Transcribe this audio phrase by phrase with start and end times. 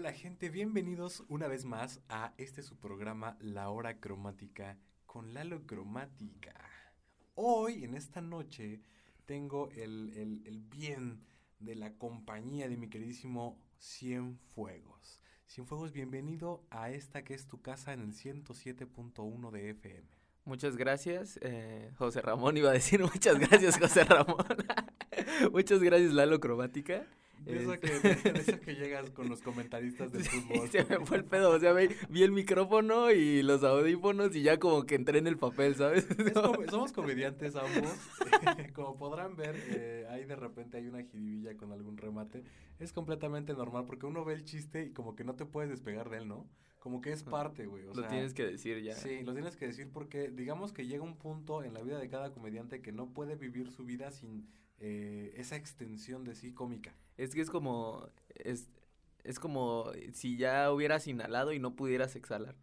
[0.00, 5.66] Hola gente, bienvenidos una vez más a este su programa La Hora Cromática con Lalo
[5.66, 6.54] Cromática.
[7.34, 8.80] Hoy, en esta noche,
[9.26, 11.24] tengo el, el, el bien
[11.58, 15.20] de la compañía de mi queridísimo Cienfuegos.
[15.48, 20.08] Cienfuegos, bienvenido a esta que es tu casa en el 107.1 de FM.
[20.44, 24.46] Muchas gracias, eh, José Ramón iba a decir muchas gracias, José Ramón.
[25.52, 27.04] muchas gracias, Lalo Cromática.
[27.44, 30.68] De eso, que, de eso que llegas con los comentaristas del fútbol.
[30.68, 34.42] Se me fue el pedo, o sea, vi, vi, el micrófono y los audífonos y
[34.42, 36.06] ya como que entré en el papel, ¿sabes?
[36.70, 37.94] Somos comediantes ambos,
[38.74, 42.42] como podrán ver, eh, ahí de repente hay una jiribilla con algún remate.
[42.78, 46.10] Es completamente normal porque uno ve el chiste y como que no te puedes despegar
[46.10, 46.46] de él, ¿no?
[46.80, 47.84] Como que es parte, güey.
[47.84, 48.94] lo tienes que decir ya.
[48.94, 52.08] Sí, lo tienes que decir porque digamos que llega un punto en la vida de
[52.08, 54.46] cada comediante que no puede vivir su vida sin
[54.80, 56.94] eh, esa extensión de sí cómica.
[57.16, 58.68] Es que es como, es,
[59.24, 62.56] es como si ya hubieras inhalado y no pudieras exhalar.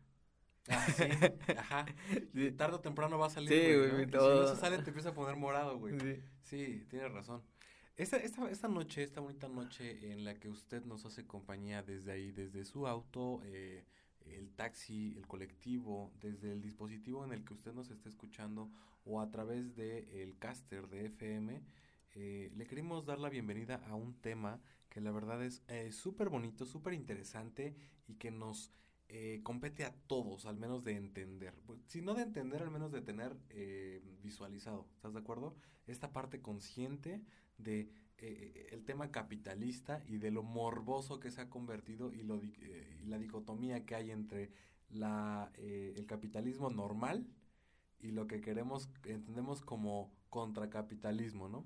[0.67, 1.03] Ah, sí,
[1.57, 1.85] ajá.
[2.33, 3.49] Y tarde o temprano va a salir.
[3.49, 4.11] Sí, güey, ¿no?
[4.11, 4.45] todo.
[4.45, 5.99] Si no se sale, te empieza a poner morado, güey.
[5.99, 6.21] Sí.
[6.43, 7.43] sí, tienes razón.
[7.97, 12.11] Esta, esta, esta noche, esta bonita noche en la que usted nos hace compañía desde
[12.11, 13.85] ahí, desde su auto, eh,
[14.25, 18.69] el taxi, el colectivo, desde el dispositivo en el que usted nos esté escuchando
[19.05, 21.61] o a través del el caster de FM,
[22.15, 26.65] eh, le queremos dar la bienvenida a un tema que la verdad es súper bonito,
[26.65, 27.75] súper interesante
[28.07, 28.71] y que nos
[29.07, 31.53] eh, compete a todos, al menos de entender.
[31.85, 34.87] Si no de entender, al menos de tener eh, visualizado.
[34.95, 35.55] ¿Estás de acuerdo?
[35.85, 37.21] Esta parte consciente
[37.57, 42.41] de eh, el tema capitalista y de lo morboso que se ha convertido y, lo,
[42.41, 44.51] eh, y la dicotomía que hay entre
[45.57, 47.27] eh, el capitalismo normal
[47.99, 51.65] y lo que queremos, entendemos como contracapitalismo, ¿no?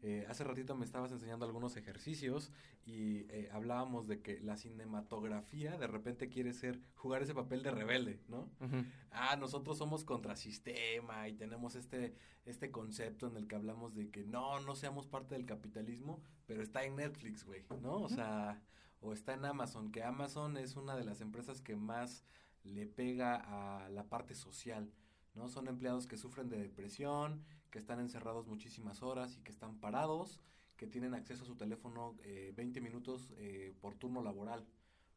[0.00, 2.52] Eh, hace ratito me estabas enseñando algunos ejercicios
[2.86, 7.72] y eh, hablábamos de que la cinematografía de repente quiere ser jugar ese papel de
[7.72, 8.48] rebelde, ¿no?
[8.60, 8.84] Uh -huh.
[9.10, 12.14] Ah, nosotros somos contrasistema y tenemos este,
[12.44, 16.62] este concepto en el que hablamos de que no, no seamos parte del capitalismo, pero
[16.62, 17.96] está en Netflix, güey, ¿no?
[18.02, 18.62] O sea,
[19.00, 22.24] o está en Amazon, que Amazon es una de las empresas que más
[22.62, 24.92] le pega a la parte social,
[25.34, 25.48] ¿no?
[25.48, 30.40] Son empleados que sufren de depresión, que están encerrados muchísimas horas y que están parados,
[30.76, 34.66] que tienen acceso a su teléfono eh, 20 minutos eh, por turno laboral,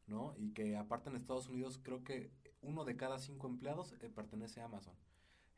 [0.06, 0.34] ¿no?
[0.36, 2.30] Y que aparte en Estados Unidos creo que
[2.62, 4.94] uno de cada cinco empleados eh, pertenece a Amazon.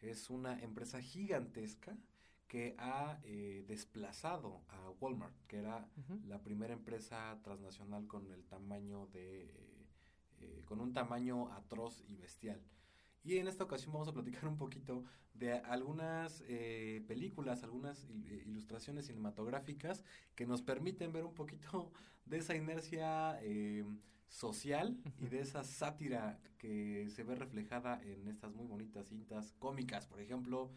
[0.00, 1.97] Es una empresa gigantesca
[2.47, 6.25] que ha eh, desplazado a Walmart, que era uh -huh.
[6.26, 9.50] la primera empresa transnacional con el tamaño de,
[10.66, 12.61] con un tamaño atroz y bestial.
[13.25, 15.03] Y en esta ocasión vamos a platicar un poquito
[15.33, 20.05] de algunas eh, películas, algunas il ilustraciones cinematográficas
[20.35, 21.91] que nos permiten ver un poquito
[22.27, 23.85] de esa inercia eh,
[24.29, 30.06] social y de esa sátira que se ve reflejada en estas muy bonitas cintas cómicas.
[30.06, 30.71] Por ejemplo,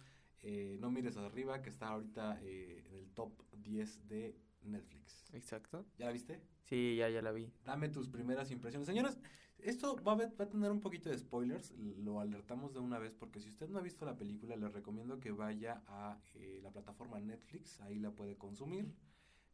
[0.43, 5.25] eh, No mires arriba, que está ahorita eh, en el top 10 de Netflix.
[5.33, 5.85] Exacto.
[5.97, 6.39] ¿Ya la viste?
[6.63, 7.51] Sí, ya, ya la vi.
[7.65, 8.85] Dame tus primeras impresiones.
[8.85, 9.17] Señores,
[9.59, 13.13] esto va a, va a, tener un poquito de spoilers, lo alertamos de una vez
[13.13, 16.71] porque si usted no ha visto la película les recomiendo que vaya a eh, la
[16.71, 18.93] plataforma Netflix, ahí la puede consumir.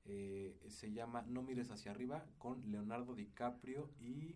[0.05, 4.35] Eh, se llama No mires hacia arriba con Leonardo DiCaprio y...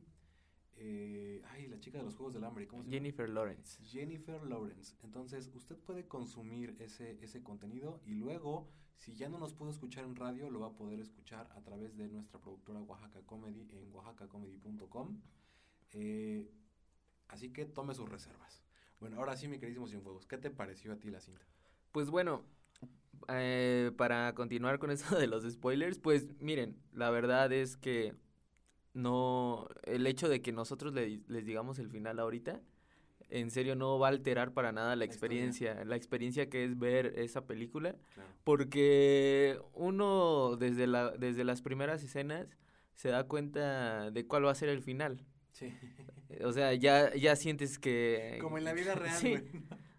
[0.80, 2.68] Eh, ay, la chica de los Juegos del Hambre.
[2.68, 3.40] ¿cómo se Jennifer llama?
[3.40, 3.84] Lawrence.
[3.84, 4.96] Jennifer Lawrence.
[5.04, 10.06] Entonces, usted puede consumir ese, ese contenido y luego, si ya no nos pudo escuchar
[10.06, 13.92] en radio, lo va a poder escuchar a través de nuestra productora Oaxaca Comedy en
[13.92, 15.20] oaxacacomedy.com.
[15.94, 16.50] Eh,
[17.28, 18.64] así que tome sus reservas.
[19.00, 21.46] Bueno, ahora sí, mi queridísimo Cienfuegos, ¿qué te pareció a ti la cinta?
[21.92, 22.44] Pues bueno,
[23.28, 28.16] eh, para continuar con eso de los spoilers, pues miren, la verdad es que
[28.94, 32.62] no, el hecho de que nosotros le, les digamos el final ahorita,
[33.30, 36.80] en serio no va a alterar para nada la experiencia, la, la experiencia que es
[36.80, 38.30] ver esa película, claro.
[38.44, 42.48] porque uno desde, la, desde las primeras escenas
[42.96, 45.24] se da cuenta de cuál va a ser el final.
[45.58, 45.74] Sí.
[46.44, 48.38] O sea, ya, ya sientes que...
[48.42, 49.36] Como en la vida real, sí.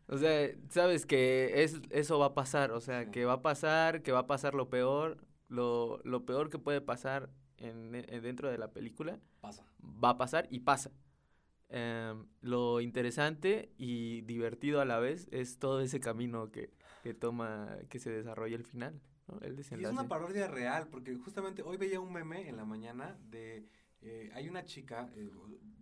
[0.06, 3.10] O sea, sabes que es, eso va a pasar, o sea, sí.
[3.10, 5.18] que va a pasar, que va a pasar lo peor,
[5.48, 9.18] lo, lo peor que puede pasar en, en, dentro de la película.
[9.40, 9.66] Pasa.
[9.82, 10.92] Va a pasar y pasa.
[11.70, 16.70] Um, lo interesante y divertido a la vez es todo ese camino que,
[17.02, 19.40] que toma, que se desarrolla al final, ¿no?
[19.40, 23.18] El y es una parodia real, porque justamente hoy veía un meme en la mañana
[23.28, 23.66] de...
[24.00, 25.30] Eh, hay una chica, eh,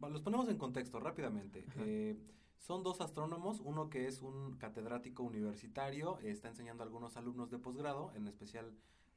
[0.00, 1.66] los ponemos en contexto rápidamente.
[1.78, 2.18] Eh,
[2.58, 7.58] son dos astrónomos, uno que es un catedrático universitario, está enseñando a algunos alumnos de
[7.58, 8.74] posgrado, en especial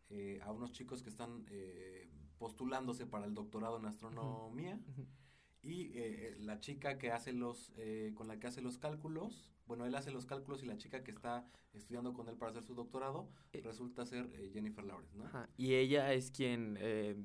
[0.10, 4.80] eh, a unos chicos que están eh, postulándose para el doctorado en astronomía.
[5.62, 7.74] Y eh, la chica que hace los,
[8.16, 11.12] con la que hace los cálculos, bueno, él hace los cálculos y la chica que
[11.12, 13.30] está estudiando con él para hacer su doctorado
[13.64, 15.26] resulta ser Jennifer Lawrence, ¿no?
[15.58, 16.74] Y ella es quien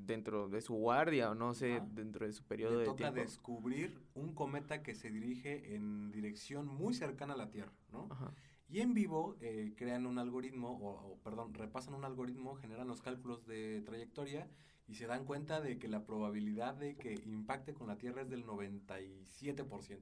[0.05, 3.99] dentro de su guardia o no sé, dentro de su periodo Le de toca descubrir
[4.15, 8.09] un cometa que se dirige en dirección muy cercana a la Tierra, ¿no?
[8.69, 13.47] Y en vivo eh, crean un algoritmo, o, perdón, repasan un algoritmo, generan los cálculos
[13.47, 14.49] de trayectoria
[14.87, 18.31] y se dan cuenta de que la probabilidad de que impacte con la Tierra es
[18.31, 19.99] del 97%.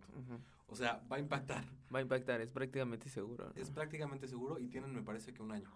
[0.66, 1.64] O sea, va a impactar.
[1.94, 3.52] Va a impactar, es prácticamente seguro.
[3.54, 5.70] Es prácticamente seguro y tienen, me parece que un año.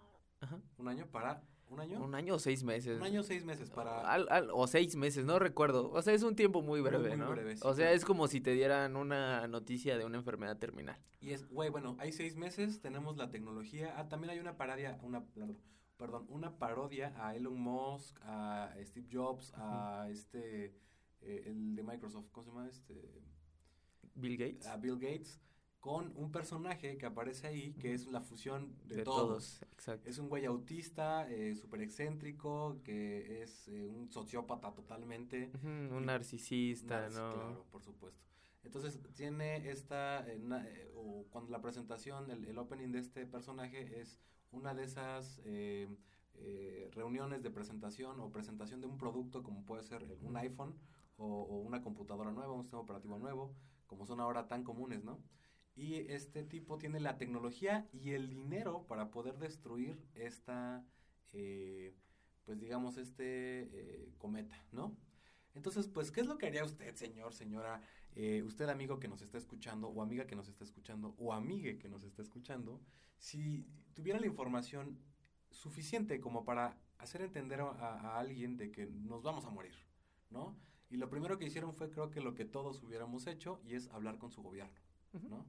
[0.78, 2.02] Un año para ¿Un año?
[2.02, 2.96] Un año o seis meses.
[2.96, 4.02] Un año o seis meses para...
[4.52, 5.90] o seis meses, no recuerdo.
[5.90, 7.34] O sea, es un tiempo muy breve, ¿no?
[7.62, 10.96] o sea, es como si te dieran una noticia de una enfermedad terminal.
[11.20, 13.94] Y es, güey, bueno, hay seis meses, tenemos la tecnología.
[13.96, 15.24] Ah, también hay una parodia, una,
[15.96, 20.76] perdón, una parodia a Elon Musk, a Steve Jobs, a este,
[21.20, 22.68] eh, el de Microsoft, ¿cómo se llama?
[22.68, 23.22] Este...
[24.14, 24.66] Bill Gates.
[24.66, 25.40] A Bill Gates
[25.86, 29.64] con un personaje que aparece ahí que es la fusión de, todos.
[30.04, 35.52] Es un güey autista, eh, súper excéntrico, que es eh, un sociópata totalmente.
[35.62, 37.34] un narcisista, ¿no?
[37.34, 38.20] Claro, por supuesto.
[38.66, 44.20] Entonces tiene esta, eh, o cuando la presentación, el, opening de este personaje es
[44.52, 45.40] una de esas
[46.92, 50.74] reuniones de presentación o presentación de un producto como puede ser un iPhone
[51.16, 53.54] o, o una computadora nueva, un sistema operativo nuevo,
[53.86, 55.18] como son ahora tan comunes, ¿no?
[55.76, 60.82] Y este tipo tiene la tecnología y el dinero para poder destruir esta,
[61.34, 61.94] eh,
[62.44, 64.96] pues digamos, este eh, cometa, ¿no?
[65.54, 67.82] Entonces, pues, ¿qué es lo que haría usted, señor, señora,
[68.16, 71.78] eh, usted amigo que nos está escuchando, o amiga que nos está escuchando, o amigue
[71.78, 72.80] que nos está escuchando,
[73.18, 74.98] si tuviera la información
[75.50, 79.74] suficiente como para hacer entender a, a alguien de que nos vamos a morir,
[80.30, 80.56] ¿no?
[80.88, 83.88] Y lo primero que hicieron fue, creo que lo que todos hubiéramos hecho, y es
[83.90, 84.80] hablar con su gobierno,
[85.28, 85.46] ¿no?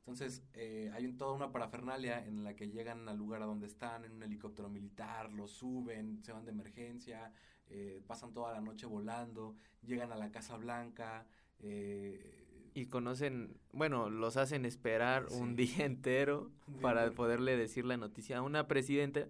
[0.00, 4.04] Entonces, eh, hay toda una parafernalia en la que llegan al lugar a donde están,
[4.04, 7.32] en un helicóptero militar, lo suben, se van de emergencia,
[7.68, 11.26] eh, pasan toda la noche volando, llegan a la Casa Blanca.
[11.62, 18.38] Eh, y conocen, bueno, los hacen esperar un día entero para poderle decir la noticia
[18.38, 19.26] a una presidenta,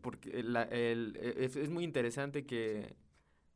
[0.00, 0.44] porque
[1.34, 2.94] es muy interesante que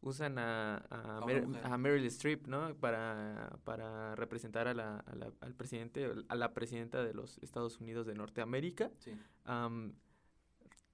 [0.07, 2.75] usan a, a, Meryl Streep, ¿no?
[2.77, 5.05] Para, para representar a la,
[5.41, 8.91] al presidente, a la presidenta de los Estados Unidos de Norteamérica.
[8.99, 9.13] Sí.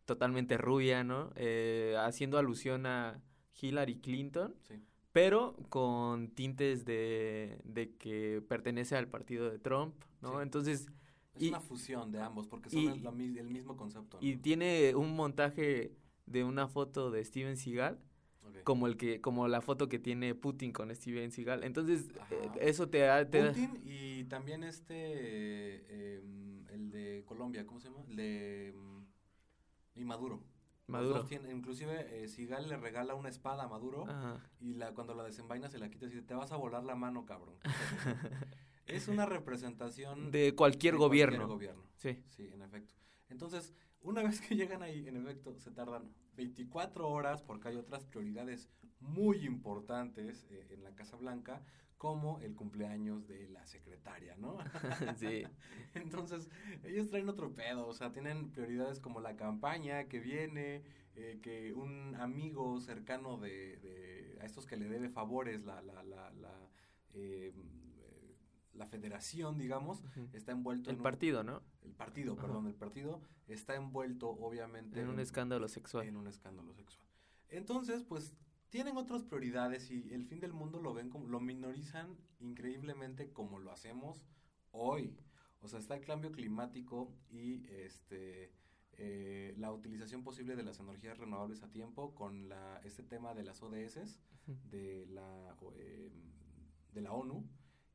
[0.06, 1.30] totalmente rubia, ¿no?
[1.36, 3.20] Eh, haciendo alusión a
[3.60, 4.54] Hillary Clinton.
[4.62, 4.82] Sí.
[5.12, 10.42] Pero con tintes de, de que pertenece al partido de Trump, ¿no?
[10.42, 10.86] Entonces...
[11.34, 12.80] Es una fusión de ambos, porque son
[13.18, 14.18] el, mismo concepto.
[14.20, 15.92] Y tiene un montaje
[16.26, 17.98] de una foto de Steven Seagal
[18.64, 21.64] como el que como la foto que tiene Putin con Steven Seagal.
[21.64, 27.88] Entonces, eh, eso te, da, Putin y también este em, el de Colombia, ¿cómo se
[27.88, 28.04] llama?
[28.08, 29.04] El de em,
[29.96, 30.42] y Maduro.
[30.92, 31.26] Maduro.
[31.50, 34.06] inclusive eh, Sigal le regala una espada a Maduro
[34.60, 36.94] y la cuando la desenvaina se la quita y dice, "Te vas a volar la
[36.94, 37.56] mano, cabrón."
[38.86, 41.46] es una representación de cualquier gobierno.
[41.46, 41.82] Cualquier gobierno.
[41.96, 42.22] Sí.
[42.28, 42.94] Sí, en efecto.
[43.28, 48.04] Entonces, una vez que llegan ahí, en efecto, se tardan 24 horas porque hay otras
[48.04, 48.68] prioridades
[49.00, 51.62] muy importantes eh, en la Casa Blanca,
[52.02, 54.58] como el cumpleaños de la secretaria, ¿no?
[55.20, 55.44] sí.
[55.94, 56.50] Entonces,
[56.82, 60.82] ellos traen otro pedo, o sea, tienen prioridades como la campaña que viene,
[61.14, 66.32] eh, que un amigo cercano de, a estos que le debe favores, la, la, la,
[66.32, 66.68] la
[67.14, 67.54] eh,
[68.72, 70.98] la federación, digamos, está envuelto el en...
[70.98, 71.62] El partido, ¿no?
[71.82, 75.00] El partido, perdón, el partido está envuelto, obviamente...
[75.00, 76.04] En un escándalo sexual.
[76.08, 77.06] En un escándalo sexual.
[77.48, 78.34] Entonces, pues,
[78.72, 81.28] tienen otras prioridades y el fin del mundo lo ven como...
[81.28, 84.24] Lo minorizan increíblemente como lo hacemos
[84.70, 85.14] hoy.
[85.60, 88.50] O sea, está el cambio climático y este...
[88.94, 93.42] Eh, la utilización posible de las energías renovables a tiempo con la, este tema de
[93.42, 94.20] las ODS
[94.70, 96.10] de la, eh,
[96.92, 97.48] de la ONU,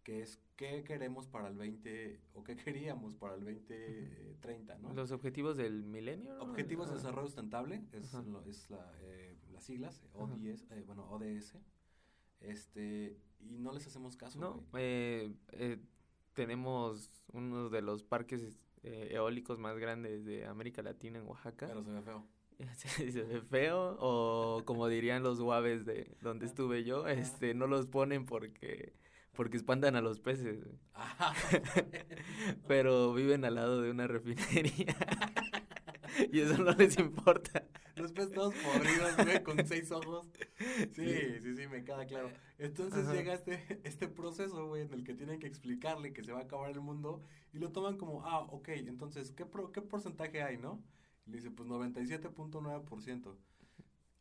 [0.04, 4.94] que es qué queremos para el 20 o qué queríamos para el 2030, ¿no?
[4.94, 6.40] Los objetivos del milenio.
[6.42, 8.14] Objetivos de desarrollo sustentable es,
[8.48, 11.58] es la, eh, las siglas ODS, eh, bueno ODS,
[12.42, 14.40] este y no les hacemos caso.
[14.40, 15.34] No, eh,
[16.34, 21.66] tenemos uno de los parques eólicos más grandes de América Latina en Oaxaca.
[21.66, 22.28] Pero se ve feo.
[22.76, 27.88] se ve feo o como dirían los guaves de donde estuve yo, este no los
[27.88, 28.94] ponen porque
[29.34, 30.68] porque espantan a los peces.
[30.94, 31.34] Ah,
[32.68, 34.96] Pero viven al lado de una refinería.
[36.32, 37.64] y eso no les importa.
[37.98, 40.28] Los ves todos podridos, güey, con seis ojos.
[40.94, 42.30] Sí, sí, sí, me queda claro.
[42.58, 43.14] Entonces Ajá.
[43.14, 46.44] llega este, este proceso, güey, en el que tienen que explicarle que se va a
[46.44, 47.22] acabar el mundo
[47.54, 50.82] y lo toman como, ah, ok, entonces, ¿qué, pro- qué porcentaje hay, no?
[51.26, 53.36] Y le dice, pues 97.9%.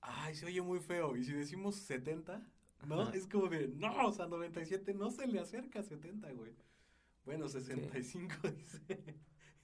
[0.01, 1.17] Ay, se oye muy feo.
[1.17, 2.43] Y si decimos 70,
[2.87, 3.01] ¿no?
[3.03, 3.17] Ajá.
[3.17, 6.53] Es como de, no, o sea, 97 no se le acerca a 70, güey.
[7.25, 8.97] Bueno, 65 dice.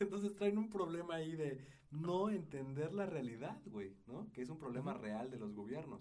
[0.03, 4.31] Entonces traen un problema ahí de no entender la realidad, güey, ¿no?
[4.33, 6.01] Que es un problema real de los gobiernos.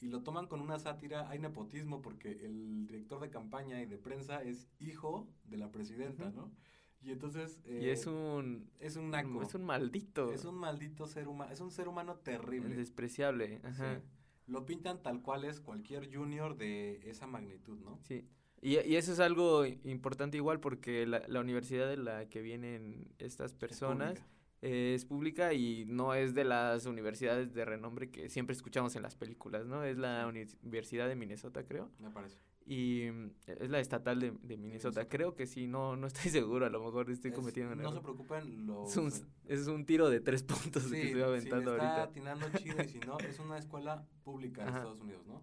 [0.00, 3.96] Y lo toman con una sátira, hay nepotismo porque el director de campaña y de
[3.96, 6.30] prensa es hijo de la presidenta.
[6.30, 6.52] ¿no?
[7.00, 7.62] Y entonces...
[7.64, 8.70] y eh, es un...
[8.80, 9.42] es un naco.
[9.42, 10.30] Es un maldito.
[10.30, 12.74] Es un maldito ser humano, es un ser humano terrible.
[12.74, 13.60] Despreciable.
[13.64, 13.96] Ajá.
[13.96, 14.02] Sí.
[14.46, 17.98] Lo pintan tal cual es cualquier junior de esa magnitud, ¿no?
[18.02, 18.28] Sí.
[18.64, 23.06] Y, y eso es algo importante igual porque la, la universidad de la que vienen
[23.18, 24.28] estas Es personas pública.
[24.62, 29.02] eh, es pública y no es de las universidades de renombre que siempre escuchamos en
[29.02, 29.84] las películas, ¿no?
[29.84, 31.90] Es la uni- Universidad de Minnesota, creo.
[31.98, 32.38] me parece.
[32.66, 33.30] Y mm,
[33.60, 34.62] es la estatal de, de Minnesota.
[35.02, 35.08] Minnesota.
[35.10, 37.90] Creo que sí, no, no estoy seguro, a lo mejor estoy Es- cometiendo un no
[37.90, 38.02] se error.
[38.02, 38.86] preocupen, lo...
[38.86, 39.12] Es un,
[39.46, 42.02] es un tiro de tres puntos Sí, que estoy si le aventando está ahorita.
[42.04, 44.68] atinando chido y si no, es una escuela pública de.
[44.68, 45.42] Estados Unidos, ¿no?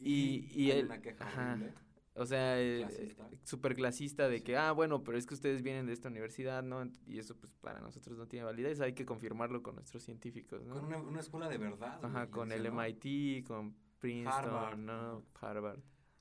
[0.00, 1.52] Y- y hay el- una queja ajá.
[1.52, 1.74] horrible.
[2.16, 3.28] O sea, eh, Clasista.
[3.42, 4.44] súper clasista de Sí.
[4.44, 6.88] que, ah, bueno, pero es que ustedes vienen de esta universidad, ¿no?
[7.06, 10.74] Y eso, pues, para nosotros no tiene validez, hay que confirmarlo con nuestros científicos, ¿no?
[10.74, 11.98] Con una, una escuela de verdad.
[12.04, 12.70] Ajá, con el ¿no?
[12.80, 15.24] MIT, con Princeton, Harvard, ¿no?
[15.40, 15.80] Harvard.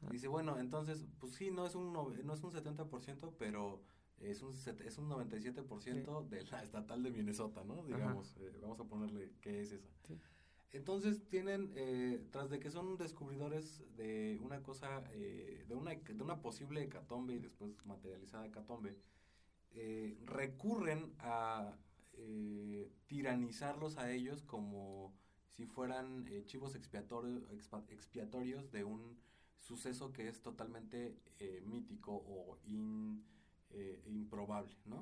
[0.09, 3.81] Dice, bueno, entonces, pues sí, no es un, no es un 70%, pero
[4.19, 7.83] es un, es un 97% de la estatal de Minnesota, ¿no?
[7.85, 9.87] Digamos, eh, vamos a ponerle qué es esa.
[10.07, 10.19] Sí.
[10.73, 16.23] Entonces tienen, eh, tras de que son descubridores de una cosa, eh, de, una, de
[16.23, 18.97] una posible hecatombe y después materializada hecatombe,
[19.75, 21.77] eh, recurren a
[22.13, 25.13] eh, tiranizarlos a ellos como
[25.51, 27.45] si fueran chivos expiatorio-
[27.89, 29.17] expiatorios de un
[29.59, 32.57] suceso que es totalmente eh, mítico o
[34.07, 34.99] improbable, ¿no?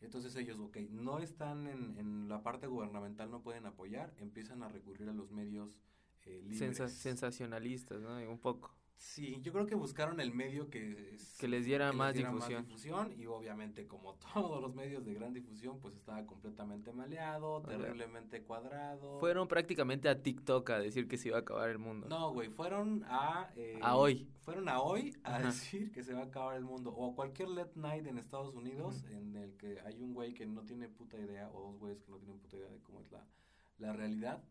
[0.00, 4.68] Entonces ellos, ok, no están en, en la parte gubernamental, no pueden apoyar, empiezan a
[4.68, 5.78] recurrir a los medios
[6.26, 6.58] eh, libres.
[6.58, 8.16] Sensa- sensacionalistas, ¿no?
[8.30, 8.74] Un poco.
[8.96, 12.64] Sí, yo creo que buscaron el medio que, es- Que les diera más diera difusión.
[12.64, 18.42] difusión, y obviamente como todos los medios de gran difusión pues estaba completamente maleado, terriblemente
[18.42, 19.18] cuadrado.
[19.20, 22.06] Fueron prácticamente a TikTok a decir que se iba a acabar el mundo.
[22.08, 23.50] No, güey, fueron a...
[23.56, 24.28] eh, A hoy.
[24.40, 25.46] Fueron a hoy a Ajá.
[25.46, 26.90] decir que se va a acabar el mundo.
[26.90, 30.46] O a cualquier late night en Estados Unidos en el que hay un güey que
[30.46, 33.10] no tiene puta idea o dos güeyes que no tienen puta idea de cómo es
[33.12, 33.26] la,
[33.78, 34.42] la realidad.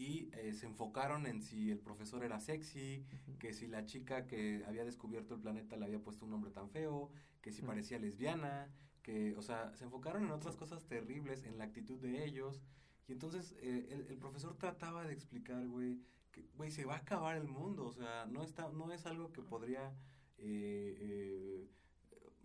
[0.00, 3.04] Y eh, se enfocaron en si el profesor era sexy,
[3.38, 6.70] que si la chica que había descubierto el planeta le había puesto un nombre tan
[6.70, 7.10] feo,
[7.42, 8.70] que si parecía lesbiana,
[9.02, 12.62] que, o sea, se enfocaron en otras cosas terribles, en la actitud de ellos.
[13.08, 16.00] Y entonces eh, el, el profesor trataba de explicar, güey,
[16.32, 19.34] que, güey, se va a acabar el mundo, o sea, no, está, no es algo
[19.34, 19.92] que podría,
[20.38, 21.68] eh, eh,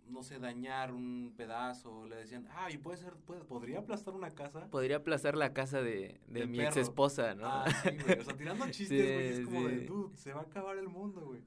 [0.08, 2.06] no sé, dañar un pedazo.
[2.06, 4.68] Le decían, ah, y puede ser, puede, podría aplastar una casa.
[4.70, 6.68] Podría aplazar la casa de, de mi perro.
[6.68, 7.46] ex esposa, ¿no?
[7.46, 8.18] Ah, sí, güey.
[8.20, 9.26] O sea, tirando chistes, Sí, güey.
[9.28, 11.42] es como de, dude, se va a acabar el mundo, güey.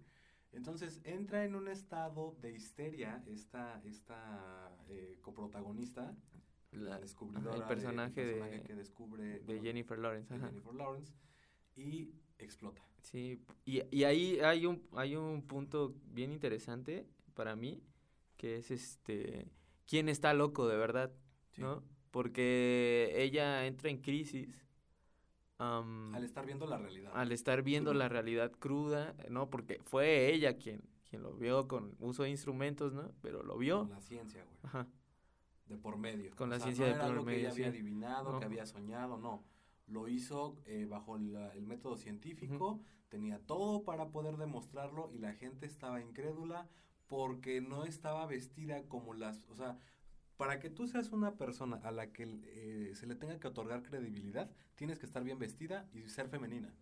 [0.51, 6.15] Entonces entra en un estado de histeria esta, esta eh, coprotagonista,
[6.71, 10.33] la, descubridora, el de- personaje de- que descubre de Jennifer Lawrence.
[10.33, 10.39] de.
[10.39, 11.13] Jennifer Lawrence,
[11.75, 12.81] y explota.
[13.03, 17.81] Sí, y, y ahí hay un, hay un punto bien interesante para mí,
[18.39, 19.45] que es este,
[19.85, 21.11] ¿quién está loco de verdad?
[21.51, 21.61] Sí.
[21.61, 21.83] ¿No?
[22.09, 24.65] Porque ella entra en crisis
[25.57, 27.11] am, Al estar viendo la realidad.
[27.13, 28.03] al estar viendo cruda.
[28.05, 29.49] la realidad cruda, ¿no?
[29.49, 33.11] Porque fue ella quien, quien lo vio con uso de instrumentos, ¿no?
[33.21, 33.79] Pero lo vio.
[33.81, 34.55] Con la ciencia, güey.
[34.63, 34.87] Ajá.
[35.67, 36.31] De por medio.
[36.37, 38.31] Con la O sea, ciencia no de era por algo que medio, ella había adivinado,
[38.31, 38.39] No.
[38.39, 39.43] que había soñado, no.
[39.87, 42.79] Lo hizo eh, bajo la- el método científico,
[43.09, 46.69] tenía todo para poder demostrarlo y la gente estaba incrédula
[47.09, 49.43] porque no estaba vestida como las...
[49.49, 49.77] O sea,
[50.37, 53.83] para que tú seas una persona a la que eh, se le tenga que otorgar
[53.83, 56.73] credibilidad, tienes que estar bien vestida y ser femenina.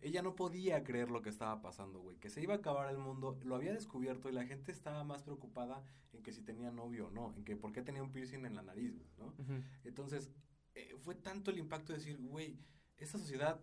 [0.00, 2.16] Ella no podía creer lo que estaba pasando, güey.
[2.18, 5.24] Que se iba a acabar el mundo, lo había descubierto y la gente estaba más
[5.24, 5.82] preocupada
[6.12, 8.54] en que si tenía novio o no, en que por qué tenía un piercing en
[8.54, 9.34] la nariz, ¿no?
[9.82, 10.30] Entonces,
[10.74, 12.60] eh, fue tanto el impacto de decir, güey,
[12.96, 13.60] esta sociedad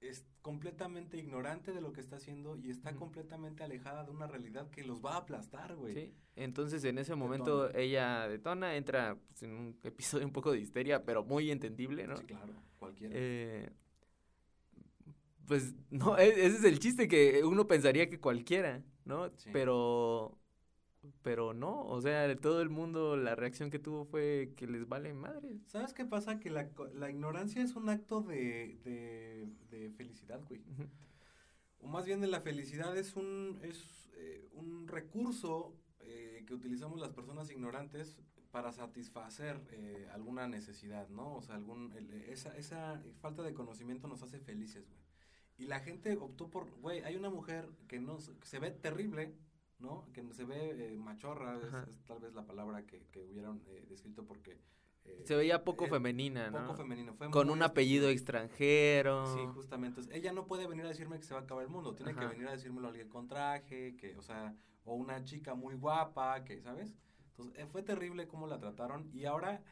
[0.00, 4.70] es completamente ignorante de lo que está haciendo y está completamente alejada de una realidad
[4.70, 5.94] que los va a aplastar, güey.
[5.94, 7.84] Sí, entonces en ese momento Detona.
[7.84, 12.16] ella detona, entra pues, en un episodio un poco de histeria, pero muy entendible, ¿no?
[12.16, 13.14] Sí, claro, cualquiera.
[13.16, 13.70] Eh,
[15.46, 19.30] pues no, e- ese es el chiste que uno pensaría que cualquiera, ¿no?
[19.36, 19.50] Sí.
[19.52, 20.39] Pero
[21.22, 25.12] pero no, o sea, todo el mundo, la reacción que tuvo fue que les vale
[25.14, 25.58] madre.
[25.66, 26.38] ¿Sabes qué pasa?
[26.38, 30.62] Que la, la ignorancia es un acto de, de, de felicidad, güey.
[31.78, 37.00] O más bien de la felicidad es un, es, eh, un recurso eh, que utilizamos
[37.00, 38.18] las personas ignorantes
[38.50, 41.36] para satisfacer eh, alguna necesidad, ¿no?
[41.36, 41.92] O sea, algún,
[42.28, 45.00] esa, esa falta de conocimiento nos hace felices, güey.
[45.56, 49.34] Y la gente optó por, güey, hay una mujer que no se ve terrible,
[49.80, 50.06] ¿no?
[50.12, 51.58] Que se ve eh, machorra,
[51.88, 54.58] es, tal vez la palabra que, que hubieran eh, descrito porque...
[55.04, 56.66] Eh, se veía poco femenina, ¿no?
[56.66, 57.14] Poco femenino.
[57.14, 59.34] Fue Con un apellido extranjero.
[59.34, 60.02] Sí, justamente.
[60.12, 61.94] ella no puede venir a decirme que se va a acabar el mundo.
[61.94, 65.74] Tiene que venir a decírmelo alguien con traje, que, o sea, o una chica muy
[65.74, 66.94] guapa, que, ¿sabes?
[67.30, 69.08] Entonces, fue terrible cómo la trataron.
[69.14, 69.62] Y ahora,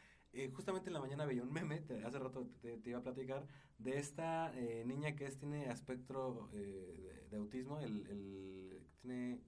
[0.53, 3.45] justamente en la mañana veía un meme, hace rato te, iba a platicar,
[3.77, 4.51] de esta
[4.85, 9.39] niña que es, tiene aspecto de, autismo, el, el, tiene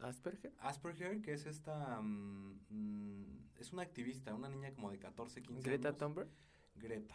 [0.00, 0.52] Asperger.
[0.58, 2.00] Asperger, que es esta.
[2.00, 6.28] Mm, mm, es una activista, una niña como de 14, 15 ¿Greta Thunberg?
[6.76, 7.14] Greta.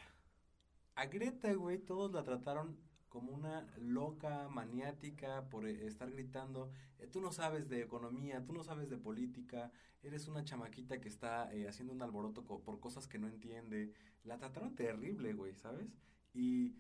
[0.96, 2.78] A Greta, güey, todos la trataron
[3.14, 6.72] como una loca, maniática, por eh, estar gritando.
[6.98, 9.72] Eh, tú no sabes de economía, tú no sabes de política,
[10.02, 13.94] eres una chamaquita que está eh, haciendo un alboroto por cosas que no entiende.
[14.24, 15.96] La trataron terrible, güey, ¿sabes?
[16.34, 16.76] Y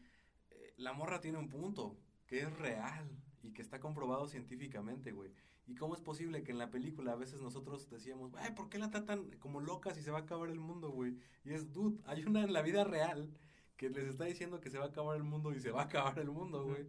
[0.78, 3.08] la morra tiene un punto, que es real
[3.44, 5.32] y que está comprobado científicamente, güey.
[5.66, 8.78] ¿Y cómo es posible que en la película a veces nosotros decíamos, güey, ¿por qué
[8.80, 11.18] la tratan como loca si se va a acabar el mundo, güey?
[11.46, 13.30] Y es, dude, hay una en la vida real
[13.78, 15.86] que les está diciendo que se va a acabar el mundo y se va a
[15.86, 16.88] acabar el mundo, güey.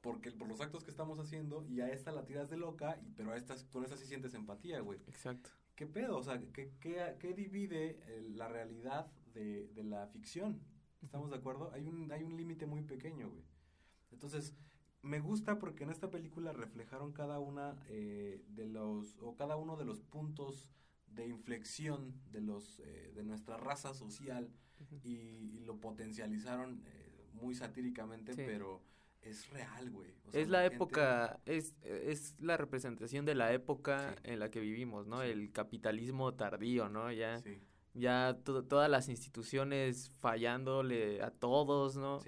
[0.00, 3.10] Porque por los actos que estamos haciendo y a esta la tiras de loca, y,
[3.10, 4.98] pero a esta, con esta sí sientes empatía, güey.
[5.08, 5.50] Exacto.
[5.74, 6.16] ¿Qué pedo?
[6.16, 10.62] O sea, ¿qué, qué, qué divide eh, la realidad de, de la ficción?
[11.02, 11.70] ¿Estamos de acuerdo?
[11.72, 13.44] Hay un, hay un límite muy pequeño, güey.
[14.10, 14.54] Entonces,
[15.06, 19.76] me gusta porque en esta película reflejaron cada una eh, de los o cada uno
[19.76, 20.68] de los puntos
[21.06, 24.50] de inflexión de los eh, de nuestra raza social
[25.02, 28.82] y, lo potencializaron eh, muy satíricamente pero
[29.20, 30.14] es real güey.
[30.32, 35.22] Es la, época es, es la representación de la época en la que vivimos no
[35.22, 37.42] el capitalismo tardío no ya
[37.94, 42.20] ya todas las instituciones fallándole a todos no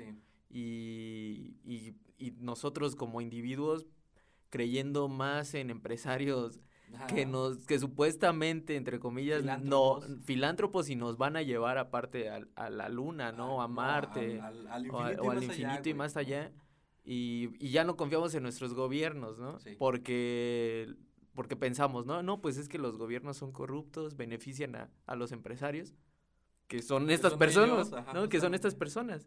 [0.51, 3.87] y, y y nosotros como individuos
[4.51, 6.61] creyendo más en empresarios
[7.07, 12.41] que nos que supuestamente entre comillas no filántropos y nos van a llevar aparte a,
[12.55, 14.41] a la luna no a Marte
[14.91, 16.53] o, al infinito y más allá.
[17.05, 20.95] Y, y, ya no confiamos en nuestros gobiernos no porque
[21.35, 25.33] porque pensamos no no pues es que los gobiernos son corruptos benefician a, a los
[25.33, 25.95] empresarios
[26.67, 29.27] que son estas personas no que son estas personas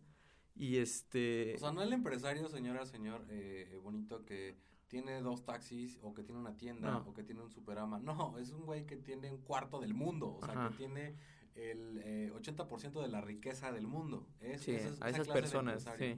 [0.56, 1.56] y este...
[1.56, 6.22] O sea, no el empresario, señora, señor, eh, bonito, que tiene dos taxis o que
[6.22, 8.00] tiene una tienda o que tiene un superama.
[8.00, 10.36] No, es un güey que tiene un cuarto del mundo.
[10.36, 11.16] O sea, que tiene
[11.56, 14.28] el eh, 80% de la riqueza del mundo.
[14.40, 16.16] Es, sí, a esas personas, sí.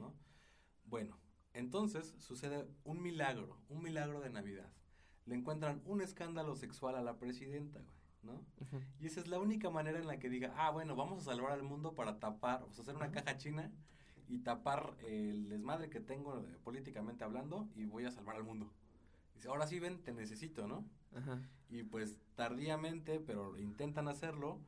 [0.86, 1.16] Bueno,
[1.52, 4.70] entonces sucede un milagro, un milagro de Navidad.
[5.24, 7.94] Le encuentran un escándalo sexual a la presidenta, güey.
[8.24, 8.44] ¿no?
[8.98, 11.52] Y esa es la única manera en la que diga, ah, bueno, vamos a salvar
[11.52, 13.70] al mundo para tapar, o sea, hacer una caja china
[14.28, 18.70] y tapar el desmadre que tengo eh, políticamente hablando y voy a salvar al mundo.
[19.34, 20.84] Dice, ahora sí ven, te necesito, ¿no?
[21.70, 24.60] Y pues tardíamente, pero intentan hacerlo.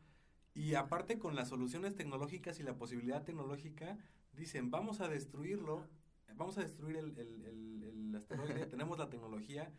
[0.55, 3.99] Y aparte con las soluciones tecnológicas y la posibilidad tecnológica,
[4.33, 5.85] dicen, vamos a destruirlo,
[6.35, 9.71] vamos a destruir el, el, el, asteroide, tenemos la tecnología,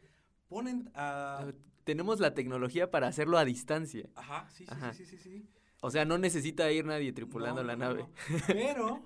[0.47, 1.51] ponen a...
[1.83, 4.09] Tenemos la tecnología para hacerlo a distancia.
[4.15, 8.05] Ajá, sí, sí, sí, sí, sí, O sea, no necesita ir nadie tripulando la nave.
[8.47, 9.05] Pero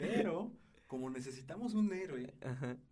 [0.00, 0.52] pero,
[0.86, 2.34] como necesitamos un héroe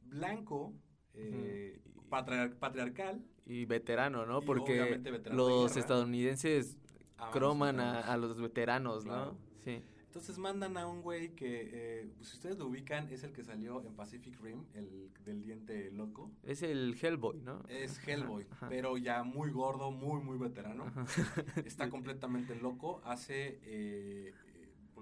[0.03, 0.75] blanco,
[1.15, 3.25] eh, patriarcal.
[3.47, 4.41] Y veterano, ¿no?
[4.43, 6.79] Porque los estadounidenses
[7.33, 9.37] croman a, los veteranos, ¿no?
[9.65, 9.83] Sí.
[10.09, 13.85] Entonces mandan a un güey que, eh, si ustedes lo ubican, es el que salió
[13.85, 16.33] en Pacific Rim, el del diente loco.
[16.43, 17.63] Es el Hellboy, ¿no?
[17.69, 20.87] Es Hellboy, pero ya muy gordo, muy, muy veterano.
[21.65, 23.03] Está completamente loco.
[23.05, 24.33] Hace eh,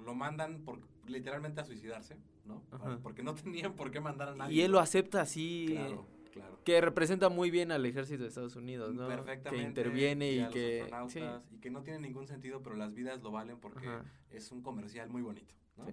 [0.06, 2.16] lo mandan por, literalmente a suicidarse,
[2.46, 2.62] ¿no?
[3.02, 4.54] Porque no tenían por qué mandar a nadie.
[4.54, 5.66] Y él lo acepta así.
[5.72, 6.60] Claro, claro.
[6.64, 9.08] Que representa muy bien al ejército de Estados Unidos, ¿no?
[9.08, 9.50] Perfectamente.
[9.50, 10.88] Que interviene y, que...
[11.50, 13.88] Y que no tiene ningún sentido, pero las vidas lo valen porque
[14.30, 15.86] es un comercial muy bonito, ¿no?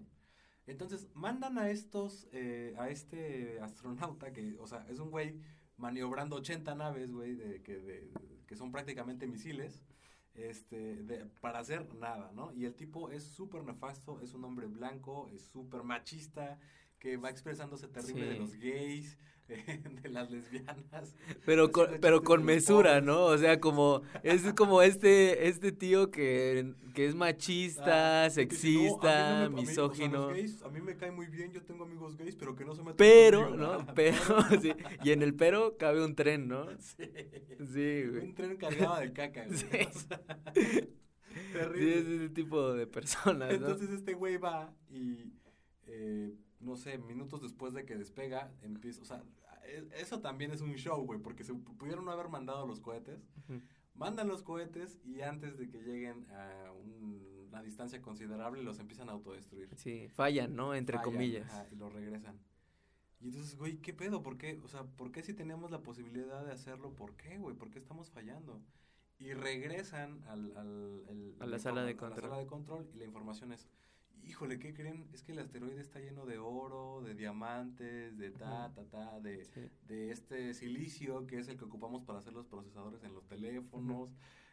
[0.66, 5.42] Entonces, mandan a estos, eh, a este astronauta que, o sea, es un güey
[5.76, 8.10] maniobrando 80 naves, güey, de, que, de,
[8.48, 9.82] que son prácticamente misiles
[10.36, 12.54] este, de, para hacer nada, ¿no?
[12.54, 16.60] Y el tipo es súper nefasto, es un hombre blanco, es súper machista,
[17.00, 19.18] que va expresándose terrible de los gays,
[20.04, 21.16] de las lesbianas.
[21.46, 23.02] Pero con, pero con mesura.
[23.02, 23.26] ¿no?
[23.26, 29.46] O sea, como, es como este, este tío que, que es machista, Ah, sexista, "No,
[29.46, 30.28] a mí no me- a mí, o sea, misógino.
[30.28, 32.82] gays, a mí me cae muy bien, yo tengo amigos gays, pero que no se
[32.82, 33.64] metan Pero, conmigo".
[33.78, 33.86] ¿no?
[33.96, 34.16] Pero,
[34.62, 34.74] sí.
[35.04, 36.68] Y en el pero cabe un tren, ¿no?
[36.80, 37.04] Sí.
[37.74, 38.24] Sí, güey.
[38.24, 39.58] Un tren cargado de caca, güey.
[39.58, 39.68] Sí.
[39.88, 40.22] O sea,
[41.34, 42.00] Sí, terrible.
[42.00, 43.56] es ese tipo de personas, ¿no?
[43.56, 45.34] Entonces este güey va y,
[45.88, 49.24] eh, no sé, minutos después de que despega, empieza, o sea,
[49.66, 52.80] e- eso también es un show, güey, porque se pu- pudieron no haber mandado los
[52.80, 53.28] cohetes,
[53.96, 59.10] mandan los cohetes y antes de que lleguen a un- una distancia considerable los empiezan
[59.10, 59.70] a autodestruir.
[59.76, 60.74] Sí, fallan, ¿no?
[60.74, 61.50] Entre Fallan, comillas.
[61.52, 62.40] ajá, y los regresan.
[63.20, 64.24] Y entonces, güey, ¿qué pedo?
[64.24, 64.60] ¿Por qué?
[64.64, 66.94] O sea, ¿por qué si tenemos la posibilidad de hacerlo?
[66.96, 67.56] ¿Por qué, güey?
[67.56, 68.62] ¿Por qué estamos fallando?
[69.20, 73.06] Y regresan al, al- el- A la sala de la sala de control y la
[73.06, 73.70] información es,
[74.26, 75.08] híjole, ¿qué creen?
[75.14, 79.44] Es que el asteroide está lleno de oro, de diamantes, de ta, ta, ta, de,
[79.46, 79.70] Sí.
[79.88, 84.10] de este silicio que es el que ocupamos para hacer los procesadores en los teléfonos.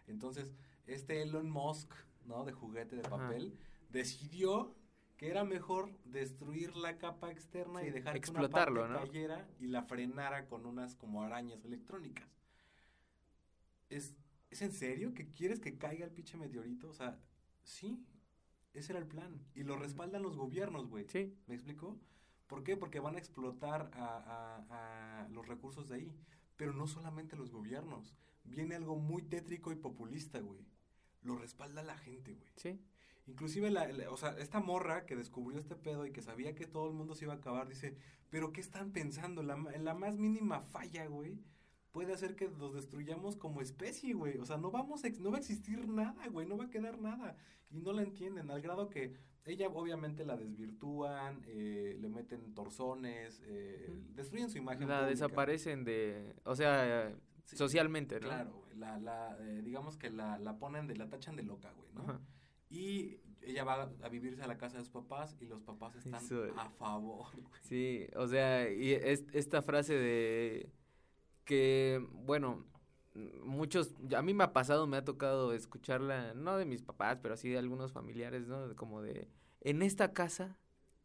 [0.07, 0.53] Entonces,
[0.87, 1.93] este Elon Musk,
[2.27, 2.45] ¿no?
[2.45, 3.57] De juguete de papel,
[3.91, 4.75] decidió
[5.17, 8.99] que era mejor destruir la capa externa y dejar que explotarlo, una ¿no?
[9.01, 12.27] parte cayera y la frenara con unas como arañas electrónicas.
[13.91, 14.15] ¿Es,
[14.51, 16.89] ¿Es en serio que quieres que caiga el pinche meteorito?
[16.89, 17.19] O sea,
[17.63, 18.03] sí,
[18.75, 19.41] ese era el plan.
[19.55, 21.07] Y lo respaldan los gobiernos, güey.
[21.09, 21.99] Sí, ¿Me explico?
[22.47, 22.77] ¿Por qué?
[22.77, 24.07] Porque van a explotar a,
[24.69, 26.17] a- a los recursos de ahí.
[26.57, 28.15] Pero no solamente los gobiernos.
[28.45, 30.67] Viene algo muy tétrico y populista, güey.
[31.23, 32.49] Lo respalda la gente, güey.
[32.57, 32.81] sí.
[33.27, 36.67] Inclusive, la, la- o sea, esta morra que descubrió este pedo y que sabía que
[36.67, 37.97] todo el mundo se iba a acabar, dice,
[38.29, 39.43] pero ¿qué están pensando?
[39.45, 41.39] La, ma- la más mínima falla, güey,
[41.93, 44.39] puede hacer que los destruyamos como especie, güey.
[44.39, 46.71] O sea, no vamos a ex- no va a existir nada, güey, no va a
[46.71, 47.37] quedar nada.
[47.71, 53.41] Y no la entienden, al grado que ella obviamente la desvirtúan, eh, le meten torzones,
[53.47, 54.89] eh, destruyen su imagen.
[54.89, 55.11] La pública.
[55.11, 57.13] desaparecen de, o sea,
[57.45, 58.29] Sí, socialmente, ¿no?
[58.29, 61.73] Claro, güey, la, la, eh, digamos que la, la ponen, de, la tachan de loca,
[61.73, 62.03] güey, ¿no?
[62.03, 62.21] Ajá.
[62.69, 66.23] Y ella va a vivirse a la casa de sus papás y los papás están
[66.23, 67.27] Eso, a favor.
[67.33, 67.61] güey.
[67.63, 70.71] Sí, o sea, y es, esta frase de
[71.51, 72.65] que, bueno,
[73.45, 77.37] muchos, a mí me ha pasado, me ha tocado escucharla, no de mis papás, pero
[77.37, 78.77] sí de algunos familiares, ¿no?
[78.77, 79.29] Como de,
[79.61, 80.57] en esta casa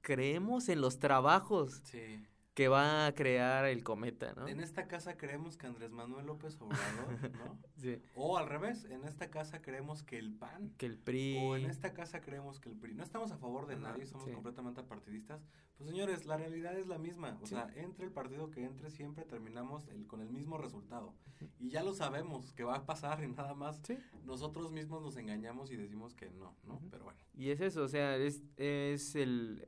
[0.01, 2.27] creemos en los trabajos Sí.
[2.55, 4.47] Que va a crear el cometa, ¿no?
[4.47, 6.79] En esta casa creemos que Andrés Manuel López Obrador,
[7.33, 7.59] ¿no?
[7.75, 10.73] Sí, O al revés, en esta casa creemos que el PAN.
[10.77, 11.37] que el PRI...
[11.43, 12.93] O en esta casa creemos que el PRI.
[12.95, 14.31] No estamos a favor de nadie, somos sí.
[14.33, 15.45] completamente apartidistas.
[15.77, 17.37] Pues señores, la realidad es la misma.
[17.41, 17.55] O Sí.
[17.55, 21.13] sea, entre el partido que entre, siempre terminamos el- con el mismo resultado.
[21.59, 23.81] Y ya lo sabemos que va a pasar y nada más.
[23.85, 23.97] Sí.
[24.23, 26.81] Nosotros mismos nos engañamos y decimos que no, ¿no?
[26.89, 27.19] Pero bueno.
[27.33, 29.67] Y es eso, o sea, es, es el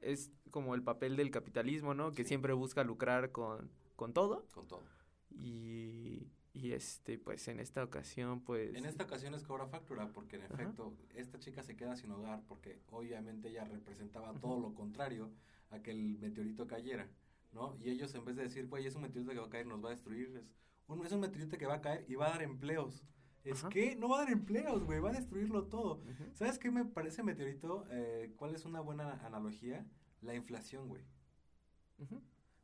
[0.00, 2.12] es como el papel del capitalismo, ¿no?
[2.12, 2.28] Que Sí.
[2.28, 4.46] siempre busca lucrar con, con todo.
[4.52, 4.82] Con todo.
[5.30, 8.74] Y, y este, pues en esta ocasión, pues.
[8.74, 10.54] En esta ocasión es cobra factura porque en Ajá.
[10.54, 15.30] efecto esta chica se queda sin hogar porque obviamente ella representaba todo lo contrario
[15.70, 17.08] a que el meteorito cayera,
[17.52, 17.76] ¿no?
[17.80, 19.82] Y ellos en vez de decir, güey, es un meteorito que va a caer, nos
[19.82, 22.30] va a destruir, es un, es un meteorito que va a caer y va a
[22.30, 23.04] dar empleos.
[23.44, 23.68] Es Ajá.
[23.70, 26.00] que no va a dar empleos, güey, va a destruirlo todo.
[26.34, 27.84] ¿Sabes qué me parece meteorito?
[27.90, 29.86] Eh, ¿Cuál es una buena analogía?
[30.20, 31.02] La inflación, güey.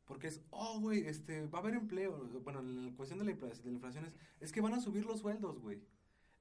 [0.05, 2.17] Porque es, oh, güey, este, va a haber empleo.
[2.43, 5.05] Bueno, la cuestión de la, infla- de la inflación es, es que van a subir
[5.05, 5.81] los sueldos, güey.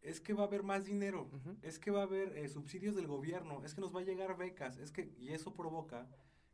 [0.03, 1.29] Es que va a haber más dinero.
[1.63, 3.65] Es que va a haber eh, subsidios del gobierno.
[3.65, 4.77] Es que nos va a llegar becas.
[4.79, 6.07] Es que, y eso provoca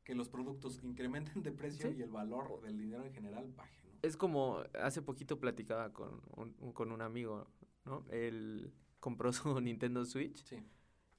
[0.05, 1.97] que los productos incrementen de precio Sí.
[1.99, 3.99] y el valor del dinero en general baje, ¿no?
[4.03, 7.47] Es como, hace poquito platicaba con un, un- con un amigo,
[7.85, 8.05] ¿no?
[8.11, 10.57] Él compró su Nintendo Switch Sí.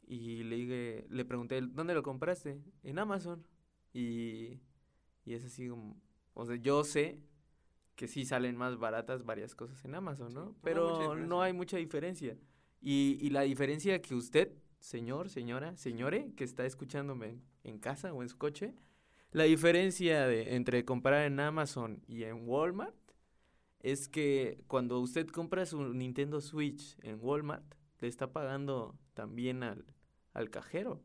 [0.07, 2.59] y le dije, le pregunté, ¿dónde lo compraste?
[2.83, 3.45] En Amazon.
[3.93, 4.59] Y,
[5.25, 6.01] y es así como,
[6.33, 7.19] o sea, yo sé
[7.95, 10.55] que sí salen más baratas varias cosas en Amazon, Sí, ¿no?
[10.63, 11.43] pero no hay mucha Pero no diferencia.
[11.43, 12.37] hay mucha diferencia.
[12.81, 18.11] Y, y la diferencia que usted, señor, señora, señore, que está escuchándome en, en casa
[18.13, 18.73] o en su coche,
[19.31, 22.95] la diferencia de, entre comprar en Amazon y en Walmart
[23.83, 29.85] es que cuando usted compra su Nintendo Switch en Walmart, le está pagando también al,
[30.33, 31.03] al cajero.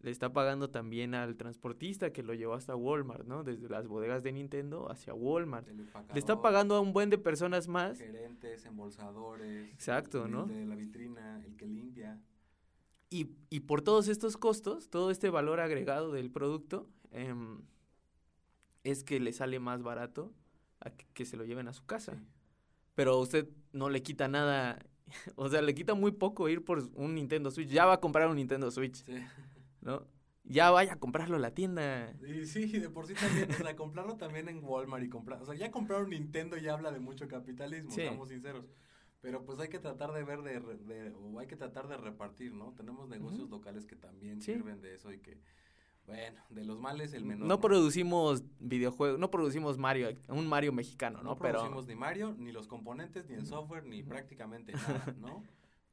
[0.00, 3.42] Le está pagando también al transportista que lo llevó hasta Walmart, ¿no?
[3.42, 5.66] Desde las bodegas de Nintendo hacia Walmart.
[5.68, 7.98] Le está pagando a un buen de personas más.
[7.98, 9.72] Gerentes, embolsadores.
[9.72, 10.46] Exacto, el ¿no?
[10.46, 12.22] De la vitrina, el que limpia.
[13.10, 17.62] Y, y por todos estos costos, todo este valor agregado del producto, em,
[18.84, 20.32] es que le sale más barato
[20.80, 22.14] a que, que se lo lleven a su casa.
[22.14, 22.24] Sí.
[22.94, 24.78] Pero usted no le quita nada,
[25.36, 27.68] o sea, le quita muy poco ir por un Nintendo Switch.
[27.68, 29.14] Ya va a comprar un Nintendo Switch, Sí.
[29.80, 30.06] ¿no?
[30.50, 32.10] ya vaya a comprarlo a la tienda.
[32.26, 35.44] Y sí, de por sí también, o sea, comprarlo también en Walmart y comprar, o
[35.44, 37.96] sea, ya comprar un Nintendo ya habla de mucho capitalismo, Sí.
[37.96, 38.64] seamos sinceros.
[39.20, 42.54] Pero pues hay que tratar de ver de, de- o hay que tratar de repartir,
[42.54, 42.72] ¿no?
[42.72, 44.54] Tenemos negocios locales que también Sí.
[44.54, 45.38] sirven de eso y que,
[46.08, 47.46] bueno, de los males el menor.
[47.46, 51.30] No producimos videojuegos, no producimos Mario, un Mario mexicano, ¿no?
[51.30, 54.72] No Pero producimos ni Mario, ni los componentes, ni el software, ni prácticamente
[55.06, 55.44] nada, ¿no?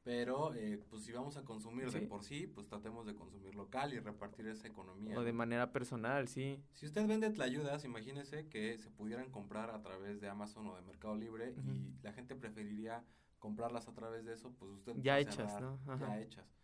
[0.04, 3.92] Pero, eh, pues si vamos a consumir de por sí, pues tratemos de consumir local
[3.92, 5.18] y repartir esa economía.
[5.18, 6.62] o de manera personal, sí.
[6.72, 10.82] Si usted vende tlayudas, imagínese que se pudieran comprar a través de Amazon o de
[10.82, 11.72] Mercado Libre Ujú.
[11.98, 13.04] y la gente preferiría
[13.38, 15.78] comprarlas a través de eso, pues usted Ya hechas, ¿no?
[15.86, 16.06] Ajá.
[16.08, 16.56] Ya hechas.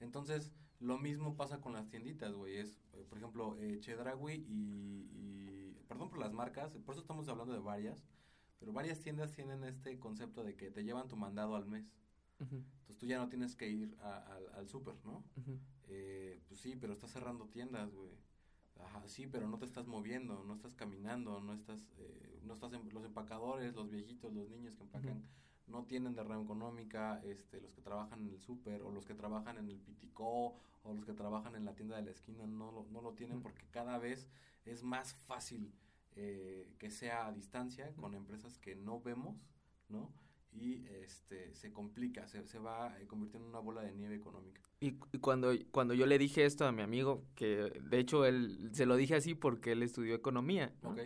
[0.00, 2.56] Entonces, lo mismo pasa con las tienditas, güey.
[2.58, 7.28] Es, eh, por ejemplo, eh, Chedraui y, y- Perdón por las marcas, por eso estamos
[7.28, 8.04] hablando de varias.
[8.58, 11.92] Pero varias tiendas tienen este concepto de que te llevan tu mandado al mes.
[12.40, 15.22] Entonces tú ya no tienes que ir a- al- al súper, ¿no?
[15.88, 18.10] Eh, pues sí, pero estás cerrando tiendas, güey.
[18.80, 22.72] Ajá, sí, pero no te estás moviendo, no estás caminando, no estás, eh, no estás
[22.72, 25.22] en, los empacadores, los viejitos, los niños que empacan,
[25.66, 29.58] no tienen derrama económica, este, los que trabajan en el súper, o los que trabajan
[29.58, 32.86] en el piticó, o los que trabajan en la tienda de la esquina, no lo,
[32.92, 34.28] no lo tienen porque cada vez
[34.64, 35.72] es más fácil
[36.14, 39.36] eh, que sea a distancia con empresas que no vemos,
[39.88, 40.12] ¿no?
[40.52, 44.62] Y este, se complica, se, se va eh, convirtiendo en una bola de nieve económica.
[44.80, 47.46] Y, cu- y cuando, cuando yo le dije esto a mi amigo, que
[47.82, 50.90] de hecho él se lo dije así porque él estudió economía, ¿no?
[50.90, 51.00] ¿Ok?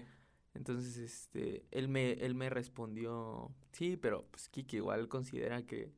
[0.54, 5.92] Entonces, este, él me, él me respondió, sí, pero pues Kiki igual considera que,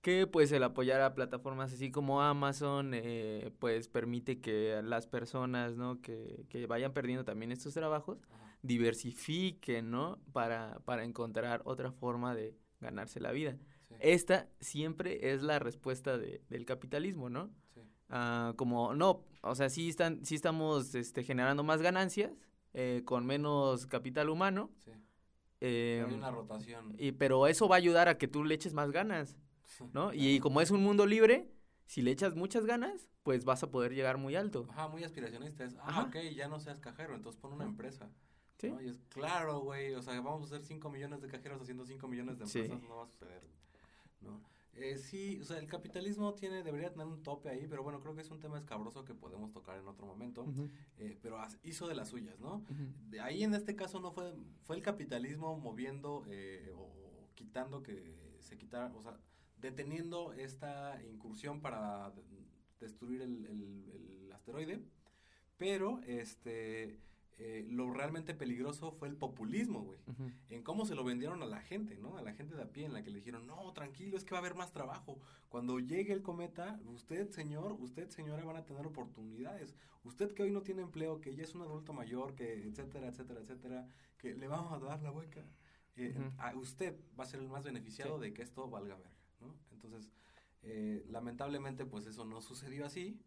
[0.00, 5.76] que pues el apoyar a plataformas así como Amazon, eh, pues permite que las personas,
[5.76, 6.00] ¿no?
[6.00, 8.56] Que, que vayan perdiendo también estos trabajos, Ajá.
[8.62, 10.18] diversifiquen, ¿no?
[10.32, 13.58] Para, para encontrar otra forma de ganarse la vida.
[13.88, 17.50] Sí, Esta siempre es la respuesta de- del capitalismo, ¿no?
[17.74, 17.80] sí.
[18.08, 22.32] Ah, como, no, o sea, sí, están, sí estamos este, generando más ganancias
[22.74, 24.92] eh, con menos capital humano, sí.
[25.60, 26.94] eh, Hay una rotación.
[26.98, 29.36] y, pero eso va a ayudar a que tú le eches más ganas,
[29.92, 30.12] ¿no?
[30.12, 31.50] Y, como es un mundo libre,
[31.86, 34.66] si le echas muchas ganas, pues vas a poder llegar muy alto.
[34.70, 35.64] Ajá, muy aspiracionista.
[35.64, 36.02] Es, ah, Ajá.
[36.04, 38.08] ok, ya no seas cajero, entonces pon una empresa.
[38.58, 38.70] ¿Sí?
[38.70, 38.80] ¿no?
[38.82, 42.06] Y es claro, güey, o sea, vamos a hacer 5 millones de cajeros haciendo 5
[42.08, 42.58] millones de Sí.
[42.60, 43.42] empresas, no va a suceder,
[44.20, 44.40] ¿no?
[44.80, 48.14] Eh, sí, o sea, el capitalismo tiene, debería tener un tope ahí, pero bueno, creo
[48.14, 50.46] que es un tema escabroso que podemos tocar en otro momento,
[50.98, 52.64] eh, pero hizo de las suyas, ¿no?
[53.10, 54.32] De ahí en este caso no fue,
[54.64, 59.18] fue el capitalismo moviendo eh, o quitando que se quitara, o sea,
[59.60, 62.22] deteniendo esta incursión para de-
[62.80, 63.90] destruir el, el-
[64.26, 64.80] el asteroide,
[65.58, 66.98] pero este
[67.42, 69.98] eh, lo realmente peligroso fue el populismo, güey.
[70.50, 72.18] En cómo se lo vendieron a la gente, ¿no?
[72.18, 74.32] A la gente de a pie, en la que le dijeron, no, tranquilo, es que
[74.32, 75.18] va a haber más trabajo.
[75.48, 79.74] Cuando llegue el cometa, usted, señor, usted, señora, van a tener oportunidades.
[80.04, 83.40] Usted que hoy no tiene empleo, que ya es un adulto mayor, que etcétera, etcétera,
[83.40, 85.42] etcétera, que le vamos a dar la hueca.
[85.96, 86.14] eh.
[86.38, 88.24] A usted va a ser el más beneficiado Sí.
[88.26, 89.54] de que esto valga verga, ¿no?
[89.72, 90.10] Entonces,
[90.62, 93.18] eh, lamentablemente, pues eso no sucedió así.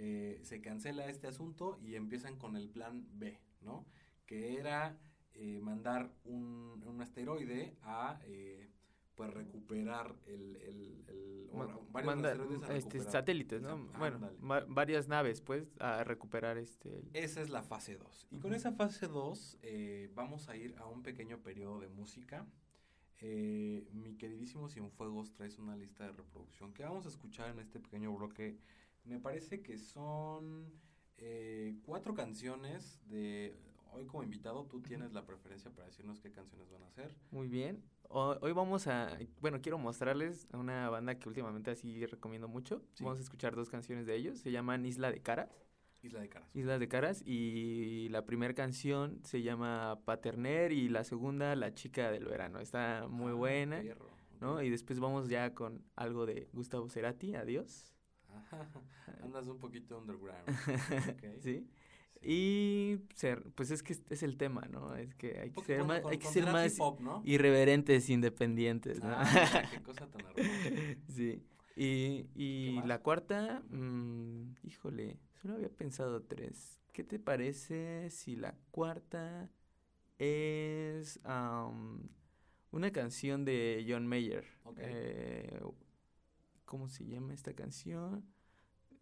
[0.00, 3.86] eh, se cancela este asunto y empiezan con el plan B, ¿no?
[4.26, 4.98] Que era
[5.34, 8.70] eh, mandar un, un asteroide a eh,
[9.14, 13.70] pues recuperar el, el, el o Ma- varios manda- asteroides a este, satélites, ¿no?
[13.70, 14.30] Sam- Bueno,
[14.68, 16.98] varias naves, pues, a recuperar este...
[16.98, 18.28] el- Esa es la fase 2.
[18.30, 19.58] Y con esa fase 2
[20.14, 22.46] vamos a ir a un pequeño periodo de música.
[23.20, 27.80] Eh, mi queridísimo Cienfuegos traes una lista de reproducción que vamos a escuchar en este
[27.80, 28.56] pequeño bloque.
[29.04, 30.72] Me parece que son
[31.18, 33.54] eh, cuatro canciones de...
[33.90, 37.14] Hoy como invitado tú tienes la preferencia para decirnos qué canciones van a ser.
[37.30, 37.82] Muy bien.
[38.10, 42.82] Ho- Hoy vamos a, bueno, quiero mostrarles a una banda que últimamente así recomiendo mucho.
[42.92, 43.02] Sí.
[43.02, 44.38] Vamos a escuchar dos canciones de ellos.
[44.40, 45.50] Se llaman Isla de Caras.
[46.02, 46.54] Isla de Caras.
[46.54, 47.22] Islas de Caras.
[47.26, 52.60] Y la primera canción se llama Paterner y la segunda La chica del verano.
[52.60, 53.82] Está muy Ah, buena,
[54.40, 54.62] ¿no?
[54.62, 57.34] Y después vamos ya con algo de Gustavo Cerati.
[57.34, 57.92] Adiós.
[58.34, 58.68] Ajá,
[59.22, 60.48] Andas un poquito underground.
[61.42, 61.42] ¿Sí?
[61.42, 61.68] Sí.
[62.20, 64.96] Y ser, pues es que es, el tema, ¿no?
[64.96, 67.22] Es que hay que ser más, con- hay que ser más pop, ¿no?
[67.24, 69.10] irreverentes, independientes, ¿no?
[69.10, 70.96] Ah, qué cosa tan hermosa.
[71.14, 71.42] Sí.
[71.76, 76.80] Y, y la cuarta, mm, híjole, solo había pensado tres.
[76.92, 79.48] ¿Qué te parece si la cuarta
[80.18, 82.08] es am,
[82.72, 84.44] una canción de John Mayer?
[84.64, 84.78] Ok.
[84.82, 85.60] Eh,
[86.68, 88.22] ¿Cómo se llama esta canción?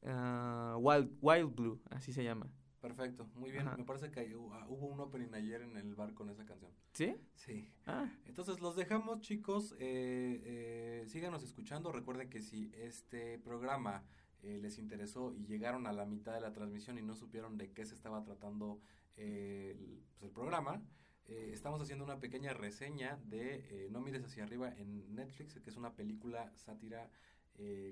[0.05, 2.49] Ah, Wild, Wild Blue, así se llama.
[2.81, 3.67] Perfecto, muy bien.
[3.67, 3.77] Ajá.
[3.77, 6.71] Me parece que hu- ah, hubo un opening ayer en el bar con esa canción.
[6.93, 7.17] ¿Sí?
[7.35, 7.69] Sí.
[7.87, 9.75] Ah, Entonces los dejamos, chicos.
[9.81, 11.91] Eh, eh, síganos escuchando.
[11.91, 14.05] Recuerden que si este programa
[14.43, 17.73] eh, les interesó y llegaron a la mitad de la transmisión y no supieron de
[17.73, 18.81] qué se estaba tratando
[19.17, 20.81] eh, el, pues, el programa,
[21.25, 25.77] eh, estamos haciendo una pequeña reseña de No mires hacia arriba en Netflix, que es
[25.77, 27.11] una película sátira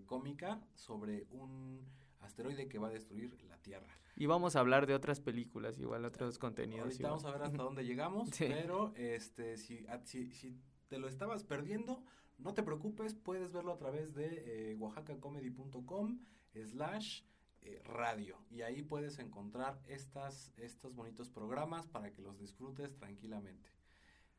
[0.06, 1.80] cómica sobre un
[2.20, 3.88] asteroide que va a destruir la Tierra.
[4.16, 6.84] Y vamos a hablar de otras películas, igual otros contenidos.
[6.84, 10.56] Ahorita vamos a ver hasta dónde llegamos, pero este, si, si, si,
[10.88, 12.02] te lo estabas perdiendo,
[12.38, 16.20] no te preocupes, puedes verlo a través de eh, oaxacacomedy.com
[16.64, 17.22] slash
[17.62, 23.70] eh, radio y ahí puedes encontrar estas, estos bonitos programas para que los disfrutes tranquilamente.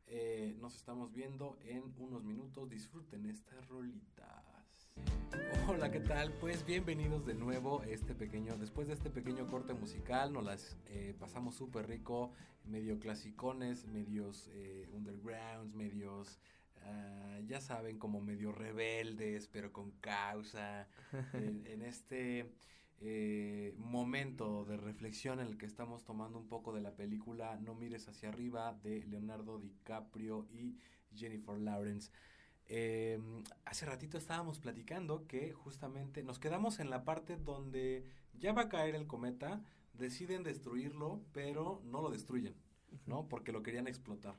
[0.06, 4.45] Eh, nos estamos viendo en unos minutos, disfruten estas rolitas.
[5.68, 6.32] Hola, ¿qué tal?
[6.32, 11.14] Pues bienvenidos de nuevo este pequeño, después de este pequeño corte musical, nos las eh,
[11.18, 12.32] pasamos súper rico,
[12.64, 16.38] medio clasicones, medios eh, undergrounds, medios,
[16.82, 20.88] ah, ya saben, como medio rebeldes, pero con causa,
[21.32, 22.52] en, este
[23.00, 27.74] eh, momento de reflexión en el que estamos tomando un poco de la película No
[27.74, 30.78] mires hacia arriba de Leonardo DiCaprio y
[31.14, 32.10] Jennifer Lawrence.
[32.68, 33.20] Eh,
[33.64, 38.68] hace ratito estábamos platicando que justamente nos quedamos en la parte donde ya va a
[38.68, 39.62] caer el cometa,
[39.94, 42.54] deciden destruirlo, pero no lo destruyen,
[43.06, 43.28] ¿no?
[43.28, 44.36] Porque lo querían explotar.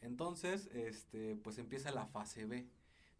[0.00, 2.68] Entonces, este, pues empieza la fase B,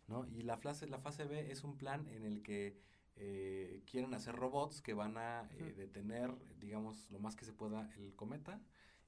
[0.09, 0.27] ¿no?
[0.27, 2.77] Y la fase, la fase B es un plan en el que
[3.17, 7.91] eh, quieren hacer robots que van a eh, detener, digamos, lo más que se pueda
[7.97, 8.61] el cometa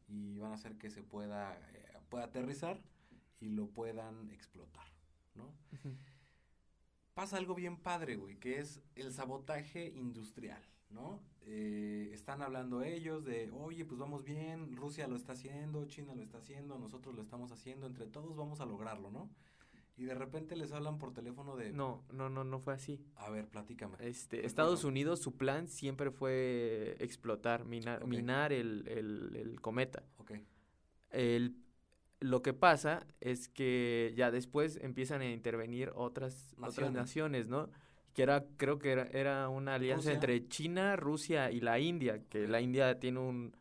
[0.08, 2.80] y van a hacer que se pueda, eh, pueda aterrizar
[3.40, 4.93] y lo puedan explotar.
[5.34, 5.54] ¿No?
[7.14, 11.22] Pasa algo bien padre, güey, que es el sabotaje industrial, ¿no?
[11.42, 16.22] Eh, están hablando ellos de, oye, pues vamos bien, Rusia lo está haciendo, China lo
[16.22, 19.30] está haciendo, nosotros lo estamos haciendo, entre todos vamos a lograrlo, ¿no?
[19.96, 21.72] Y de repente les hablan por teléfono de...
[21.72, 23.00] No, no, no, no fue así.
[23.14, 23.96] A ver, platícame.
[24.00, 30.02] Este, Estados Unidos, su plan siempre fue explotar, minar, minar el, el, el, cometa.
[30.18, 30.32] Ok.
[31.10, 31.63] El
[32.24, 37.68] lo que pasa es que ya después empiezan a intervenir otras naciones, otras naciones ¿no?
[38.14, 42.62] Que era, creo que era, una alianza entre China, Rusia y la India, que la
[42.62, 43.54] India tiene un,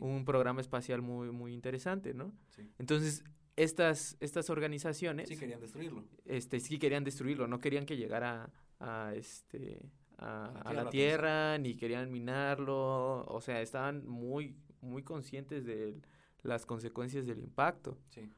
[0.00, 2.34] un programa espacial muy, muy interesante, ¿no?
[2.78, 3.24] Entonces,
[3.56, 5.26] estas, estas organizaciones...
[5.26, 6.04] Sí querían destruirlo.
[6.26, 9.80] Este, sí querían destruirlo, no querían que llegara a, este,
[10.18, 16.02] a, la Tierra, ni querían minarlo, o sea, estaban muy, muy conscientes del
[16.42, 17.98] las consecuencias del impacto.
[18.10, 18.30] Sí.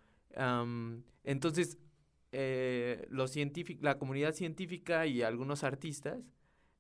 [1.25, 1.79] entonces,
[2.33, 3.37] eh, los
[3.81, 6.19] la comunidad científica y algunos artistas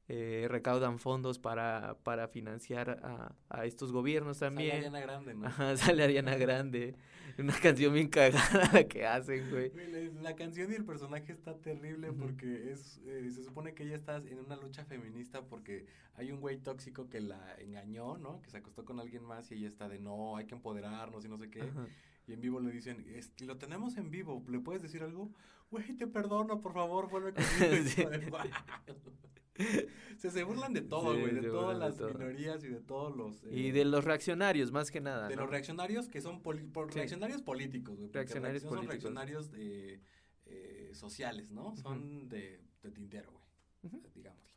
[0.08, 4.70] eh, recaudan fondos para, para financiar a, a, estos gobiernos también.
[4.70, 5.46] Sale Ariana Grande, ¿no?
[5.46, 6.96] Ajá, sale Ariana Grande.
[7.38, 9.72] Una canción bien cagada la que hacen, güey.
[10.20, 14.16] La, canción y el personaje está terrible porque es eh, se supone que ella está
[14.16, 18.42] en una lucha feminista porque hay un güey tóxico que la engañó, ¿no?
[18.42, 21.28] Que se acostó con alguien más y ella está de no, hay que empoderarnos y
[21.28, 21.62] no sé qué.
[22.26, 23.04] Y en vivo le dicen,
[23.46, 25.30] lo tenemos en vivo, ¿le puedes decir algo?
[25.70, 28.10] Güey, te perdono, por favor, vuelve conmigo.
[30.18, 33.44] se, se burlan de todo, güey, de todas las minorías y de todos los...
[33.50, 35.28] y de los reaccionarios, más que nada.
[35.28, 36.42] De los reaccionarios que son
[36.94, 38.10] reaccionarios políticos, güey.
[38.12, 39.02] Reaccionarios políticos.
[39.02, 40.00] Son reaccionarios de,
[40.46, 41.76] eh, sociales, ¿no?
[41.76, 43.32] Son de, de, tintero,
[43.82, 44.56] güey, digámoslo.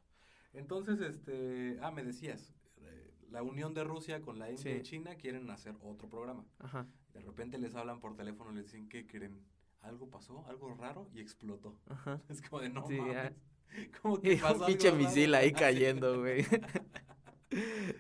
[0.54, 1.78] Entonces, este...
[1.82, 5.76] Ah, me decías, eh, la unión de Rusia con la India y China quieren hacer
[5.82, 6.46] otro programa.
[6.60, 6.88] Ajá.
[7.14, 9.44] De repente les hablan por teléfono y les dicen, ¿qué quieren?
[9.82, 11.78] Algo pasó, algo raro y explotó.
[11.88, 12.22] Ajá.
[12.30, 13.34] Es como de no mames.
[14.02, 16.46] Como que pasó un pinche misil ahí cayendo, güey.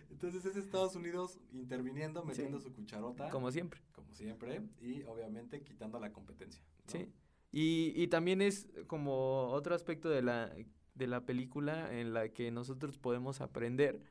[0.10, 3.30] Entonces es Estados Unidos interviniendo, metiendo su cucharota.
[3.30, 3.82] Como siempre.
[3.94, 4.62] Como siempre.
[4.82, 6.64] Y obviamente quitando la competencia.
[6.88, 7.10] Sí.
[7.52, 10.54] Y, y también es como otro aspecto de la,
[10.96, 14.02] de la película en la que nosotros podemos aprender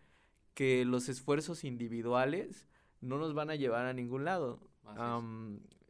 [0.55, 2.68] que los esfuerzos individuales
[3.00, 4.61] no nos van a llevar a ningún lado.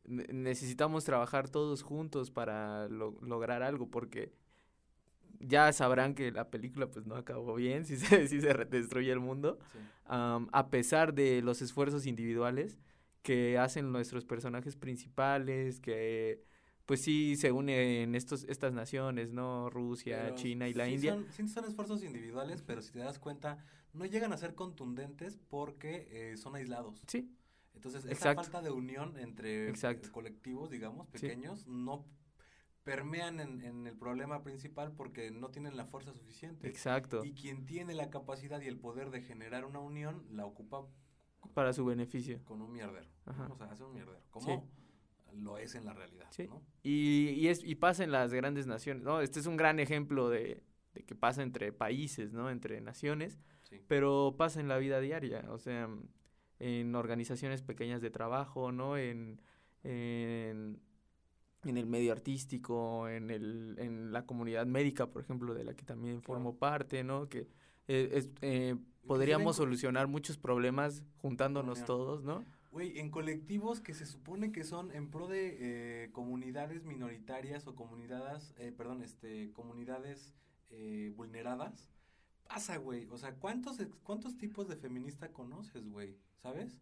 [0.06, 4.32] necesitamos trabajar todos juntos para lograr algo porque
[5.46, 9.20] ya sabrán que la película pues no acabó bien, si se, si se destruye el
[9.20, 9.58] mundo,
[10.06, 12.78] a pesar de los esfuerzos individuales
[13.22, 16.42] que hacen nuestros personajes principales, que
[16.84, 19.70] pues sí se unen estos, estas naciones, ¿no?
[19.70, 21.14] Rusia, China y la India.
[21.14, 23.64] Son, sí son esfuerzos individuales, pero si te das cuenta,
[23.94, 27.02] no llegan a ser contundentes porque eh, son aislados.
[27.06, 27.34] Sí.
[27.74, 29.72] Entonces, esa falta de unión entre
[30.12, 32.04] colectivos, digamos, pequeños, no
[32.84, 36.68] permean en, el problema principal porque no tienen la fuerza suficiente.
[36.68, 37.24] Exacto.
[37.24, 40.86] Y quien tiene la capacidad y el poder de generar una unión, la ocupa
[41.54, 42.40] para su beneficio.
[42.44, 43.08] Con un mierdero.
[43.50, 44.22] O sea, hace un mierdero.
[44.30, 44.68] Como
[45.32, 46.28] lo es en la realidad.
[46.82, 49.02] Y, y, es, y pasa en las grandes naciones.
[49.02, 49.20] ¿no?
[49.20, 50.62] Este es un gran ejemplo de,
[50.94, 52.50] de que pasa entre países, ¿no?
[52.50, 53.80] Entre naciones, Sí.
[53.88, 55.88] pero pasa en la vida diaria, o sea,
[56.60, 58.96] en organizaciones pequeñas de trabajo, ¿no?
[58.96, 59.40] En,
[59.82, 60.80] en,
[61.70, 65.84] en el medio artístico, en, el, en la comunidad médica, por ejemplo, de la que
[65.84, 67.28] también formo parte, ¿no?
[67.28, 67.48] Que
[67.88, 72.44] eh, es, eh, podríamos solucionar muchos problemas juntándonos todos, ¿no?
[72.74, 77.76] Güey, en colectivos que se supone que son en pro de eh, comunidades minoritarias o
[77.76, 80.34] comunidades, eh, perdón, este, comunidades
[80.70, 81.88] eh, vulneradas,
[82.48, 83.06] pasa, güey.
[83.12, 86.16] O sea, ¿cuántos, ¿cuántos tipos de feminista conoces, güey?
[86.38, 86.76] ¿Sabes?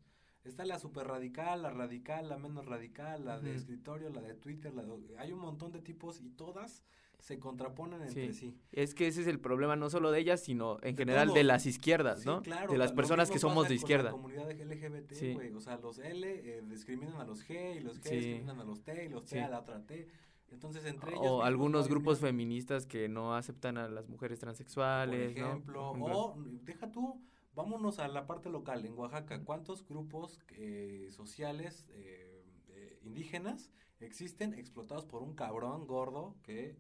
[0.45, 3.59] Está la super radical, la radical, la menos radical, la de Ujú.
[3.59, 6.83] escritorio, la de Twitter, la de- hay un montón de tipos y todas
[7.21, 8.59] se contraponen entre sí.
[8.73, 11.35] Es que ese es el problema no solo de ellas, sino en De general de
[11.35, 11.47] todos.
[11.47, 12.43] las izquierdas, Sí, ¿no?
[12.43, 14.05] claro, de las personas que somos de con izquierda.
[14.07, 15.37] La comunidad LGBT, Sí.
[15.55, 18.17] O sea, los L eh, discriminan a los G y los G Sí.
[18.17, 19.39] discriminan a los T y los T Sí.
[19.39, 20.09] a la otra T.
[20.51, 21.25] Entonces, entre ellos.
[21.25, 25.47] O algunos no grupos feministas que no aceptan a las mujeres transexuales, ¿no?
[25.47, 26.19] ejemplo, Por ejemplo.
[26.25, 27.23] o deja tú,
[27.55, 33.71] vámonos a la parte local, en Oaxaca, ¿cuántos grupos eh, sociales eh, eh, indígenas
[34.07, 36.71] existen explotados por un cabrón gordo que...
[36.71, 36.77] Eh,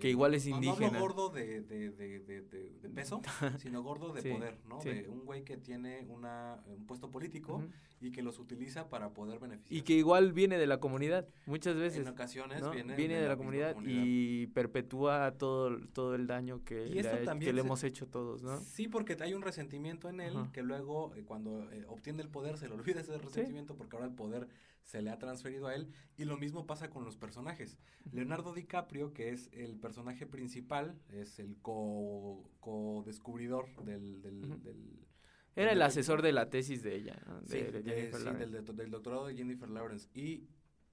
[0.00, 0.86] que igual es no- No indígena.
[0.88, 3.20] hablo gordo de, de, de, de, de- de peso,
[3.58, 4.80] sino gordo de Sí, poder, ¿no?
[4.80, 4.90] sí.
[4.90, 7.62] De un güey que tiene una, un puesto político
[8.00, 9.78] y que los utiliza para poder beneficiar.
[9.78, 12.06] Y que igual viene de la comunidad, muchas veces.
[12.06, 12.70] en ocasiones ¿no?
[12.70, 17.52] viene, de, la, comunidad, y perpetúa todo, todo el daño que, Y le, también que
[17.54, 18.60] le se- hemos hecho todos, ¿no?
[18.60, 22.58] Sí, porque hay un resentimiento en él que luego eh, cuando eh, obtiene el poder
[22.58, 24.46] se le olvida ese resentimiento porque ahora el poder
[24.86, 27.76] se le ha transferido a él y lo mismo pasa con los personajes.
[28.12, 34.62] Leonardo DiCaprio, que es el personaje principal, es el co- co-descubridor del, del, Ujú.
[34.62, 35.06] del-
[35.56, 37.40] Era del el asesor de la tesis de ella, ¿no?
[37.42, 38.46] Sí, de, sí, Lawrence.
[38.46, 40.08] del, del- del doctorado de Jennifer Lawrence.
[40.14, 40.46] Y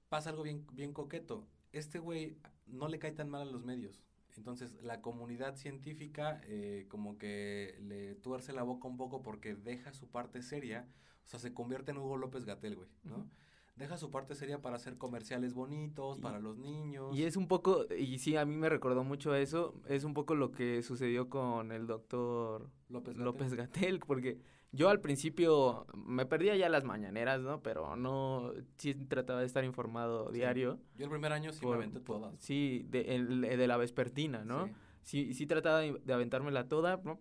[0.08, 1.46] pasa algo bien, bien coqueto.
[1.72, 2.36] Este güey
[2.66, 4.02] no le cae tan mal a los medios.
[4.36, 9.92] Entonces, la comunidad científica eh, como que le tuerce la boca un poco porque deja
[9.92, 10.88] su parte seria.
[11.24, 13.30] O sea, se convierte en Hugo López Gatel, güey, ¿no?
[13.76, 17.16] Deja su parte seria para hacer comerciales bonitos, Y- para los niños.
[17.16, 20.14] Y es un poco, y sí, a mí me recordó mucho a eso, es un
[20.14, 24.38] poco lo que sucedió con el doctor López Gatel, porque
[24.70, 27.62] yo al principio me perdía ya las mañaneras, ¿no?
[27.62, 30.34] Pero no, sí trataba de estar informado Sí.
[30.38, 30.78] diario.
[30.96, 32.34] Yo el primer año sí me aventé por- todas.
[32.38, 34.66] Sí, de, el- de la vespertina, ¿no?
[34.66, 34.72] Sí.
[35.02, 37.18] Sí, sí trataba de, de aventármela toda, ¿no?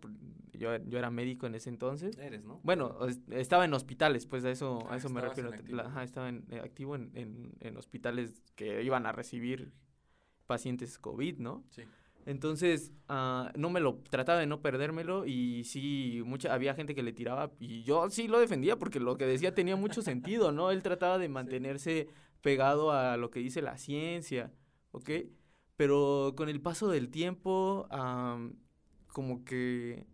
[0.64, 2.18] Yo, yo era médico en ese entonces.
[2.18, 2.60] Eres, ¿no?
[2.64, 5.52] Bueno, es- estaba en hospitales, pues a eso, Ah, a eso me en refiero.
[5.70, 9.74] La- ajá, estaba en, eh, activo en, en, en hospitales que iban a recibir
[10.48, 11.64] pacientes COVID, ¿no?
[11.70, 11.84] Sí.
[12.26, 17.04] Entonces, ah, no me lo, trataba de no perdérmelo y sí, mucha, había gente que
[17.04, 20.72] le tiraba y yo sí lo defendía porque lo que decía tenía mucho sentido, ¿no?
[20.72, 22.08] Él trataba de mantenerse
[22.42, 24.54] pegado a lo que dice la ciencia,
[24.92, 25.10] ¿ok?
[25.76, 27.88] Pero con el paso del tiempo,
[29.08, 30.06] como que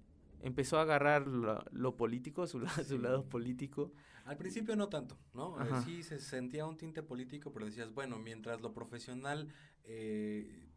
[0.41, 2.97] empezó a agarrar lo, lo político, su, la- su Sí.
[2.97, 3.91] lado político.
[4.25, 5.59] Al principio no tanto, ¿no?
[5.59, 5.81] Eh, Ajá.
[5.83, 9.47] sí se sentía un tinte político, pero decías, bueno, mientras lo profesional
[9.85, 10.69] eh,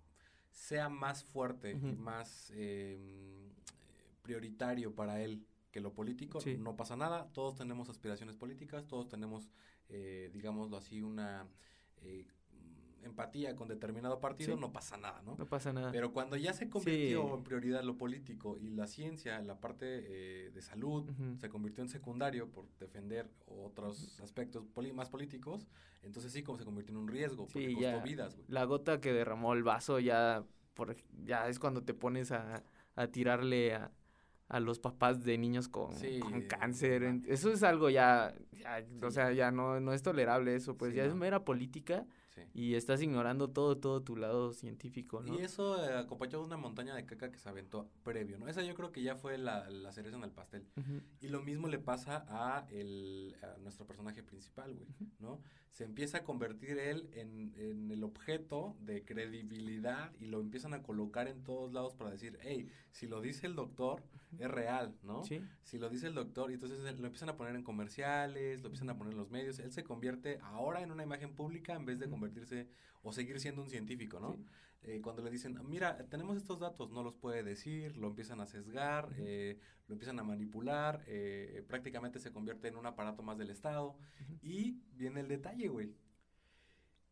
[0.50, 3.50] sea más fuerte más eh,
[4.22, 6.56] prioritario para él que lo político, Sí.
[6.58, 7.28] no pasa nada.
[7.32, 9.50] Todos tenemos aspiraciones políticas, todos tenemos,
[9.88, 11.46] eh, digámoslo así, una
[12.02, 12.26] eh,
[13.02, 14.60] empatía con determinado partido, Sí.
[14.60, 15.34] no pasa nada, ¿no?
[15.36, 15.90] No pasa nada.
[15.92, 17.32] Pero cuando ya se convirtió Sí.
[17.34, 21.88] en prioridad lo político y la ciencia, la parte eh, de salud, se convirtió en
[21.88, 25.66] secundario por defender otros aspectos poli- más políticos,
[26.02, 28.02] entonces sí como se convirtió en un riesgo, porque Sí, costó ya.
[28.02, 28.46] vidas, güey.
[28.48, 30.44] La gota que derramó el vaso ya,
[30.74, 32.62] por, ya es cuando te pones a,
[32.94, 33.90] a tirarle a,
[34.48, 37.02] a los papás de niños con, Sí, con no cáncer.
[37.26, 40.98] Eso es algo ya, ya, o sea, ya no, no es tolerable eso, pues Sí,
[40.98, 41.20] ya es no.
[41.20, 42.40] mera política Sí.
[42.54, 45.34] y estás ignorando todo, todo tu lado científico, ¿no?
[45.34, 48.48] Y eso eh, acompañado de una montaña de caca que se aventó previo, ¿no?
[48.48, 50.66] Esa yo creo que ya fue la, la cereza en el pastel.
[51.20, 55.40] Y lo mismo le pasa a, el, a nuestro personaje principal, güey, ¿no?
[55.72, 60.82] Se empieza a convertir él en, en el objeto de credibilidad y lo empiezan a
[60.82, 64.02] colocar en todos lados para decir, hey, si lo dice el doctor,
[64.38, 65.24] es real, ¿no?
[65.24, 68.60] Sí, Si lo dice el doctor, y entonces él- lo empiezan a poner en comerciales,
[68.60, 71.74] lo empiezan a poner en los medios, él se convierte ahora en una imagen pública
[71.74, 72.68] en vez de convertirse
[73.02, 74.34] o seguir siendo un científico, ¿no?
[74.34, 74.44] Sí.
[74.84, 78.46] Eh, cuando le dicen, mira, tenemos estos datos, no los puede decir, lo empiezan a
[78.46, 79.14] sesgar, Ujú.
[79.18, 83.90] eh, lo empiezan a manipular, eh, prácticamente se convierte en un aparato más del Estado.
[83.90, 84.38] Ujú.
[84.42, 85.94] Y viene el detalle, güey.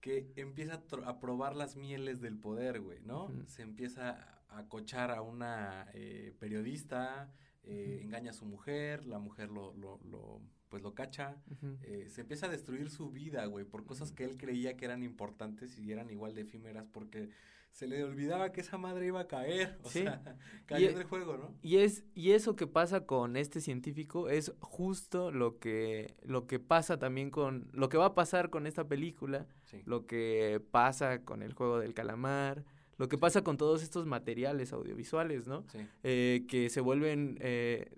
[0.00, 3.26] Que empieza a, a probar las mieles del poder, güey, ¿no?
[3.26, 3.44] Ujú.
[3.46, 7.32] Se empieza acochar a una eh, periodista,
[7.64, 11.36] eh, engaña a su mujer, la mujer lo, lo, lo, pues lo cacha,
[11.82, 15.02] eh, se empieza a destruir su vida, güey, por cosas que él creía que eran
[15.02, 17.28] importantes y eran igual de efímeras porque
[17.72, 20.02] se le olvidaba que esa madre iba a caer, o Sí.
[20.02, 20.20] sea,
[20.66, 21.54] cayó Y- en el juego, ¿no?
[21.62, 26.58] Y es y eso que pasa con este científico es justo lo que lo que
[26.58, 29.82] pasa también con lo que va a pasar con esta película, Sí.
[29.86, 32.64] lo que pasa con el juego del calamar,
[33.00, 35.64] lo que pasa con todos estos materiales audiovisuales, ¿no?
[35.72, 37.90] Sí, Eh, que se vuelven eh,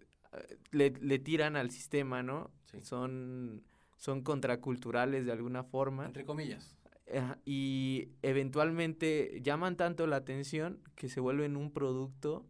[0.71, 2.51] le, le tiran al sistema, ¿no?
[2.71, 2.81] Sí.
[2.83, 3.63] Son
[3.97, 6.07] son contraculturales de alguna forma.
[6.07, 6.77] entre comillas.
[7.15, 12.47] Ajá, y eventualmente llaman tanto la atención que se vuelven un producto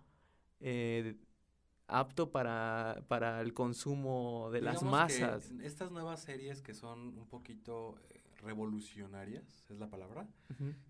[0.61, 1.17] eh,
[1.89, 5.51] apto para, para el consumo de las que masas.
[5.63, 10.29] estas nuevas series que son un poquito eh, revolucionarias, es la palabra,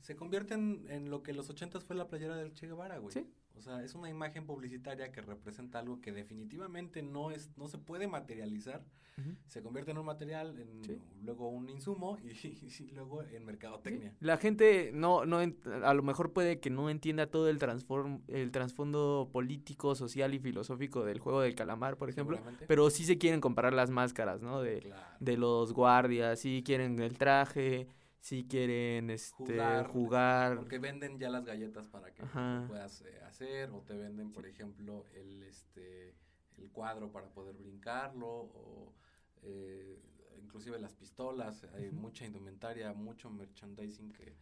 [0.00, 3.12] se convierten en lo que en los ochentas fue la playera del Che Guevara, güey.
[3.12, 3.30] Sí.
[3.56, 7.78] O sea, es una imagen publicitaria que representa algo que definitivamente no es, no se
[7.78, 8.82] puede materializar.
[9.18, 9.36] Ujú.
[9.46, 10.98] Se convierte en un material, en Sí.
[11.22, 12.28] luego un insumo y,
[12.88, 14.14] y luego en Sí, mercadotecnia.
[14.20, 18.50] La gente no, no a lo mejor puede que no entienda todo el transform, el
[18.50, 23.40] trasfondo político, social y filosófico del juego del calamar, por ejemplo, pero sí se quieren
[23.42, 24.62] comprar las máscaras, ¿no?
[24.62, 25.16] De, Claro.
[25.20, 27.86] de los guardias, sí quieren el traje,
[28.22, 30.56] sí quieren este Jugar, jugar.
[30.56, 32.64] Porque venden ya las galletas para que Ajá.
[32.68, 36.14] puedas eh, hacer o te venden, por ejemplo, el este
[36.58, 38.94] el cuadro para poder brincarlo o
[39.42, 39.98] eh,
[40.40, 41.96] inclusive las pistolas, hay Ujú.
[41.96, 44.36] mucha indumentaria, mucho merchandising que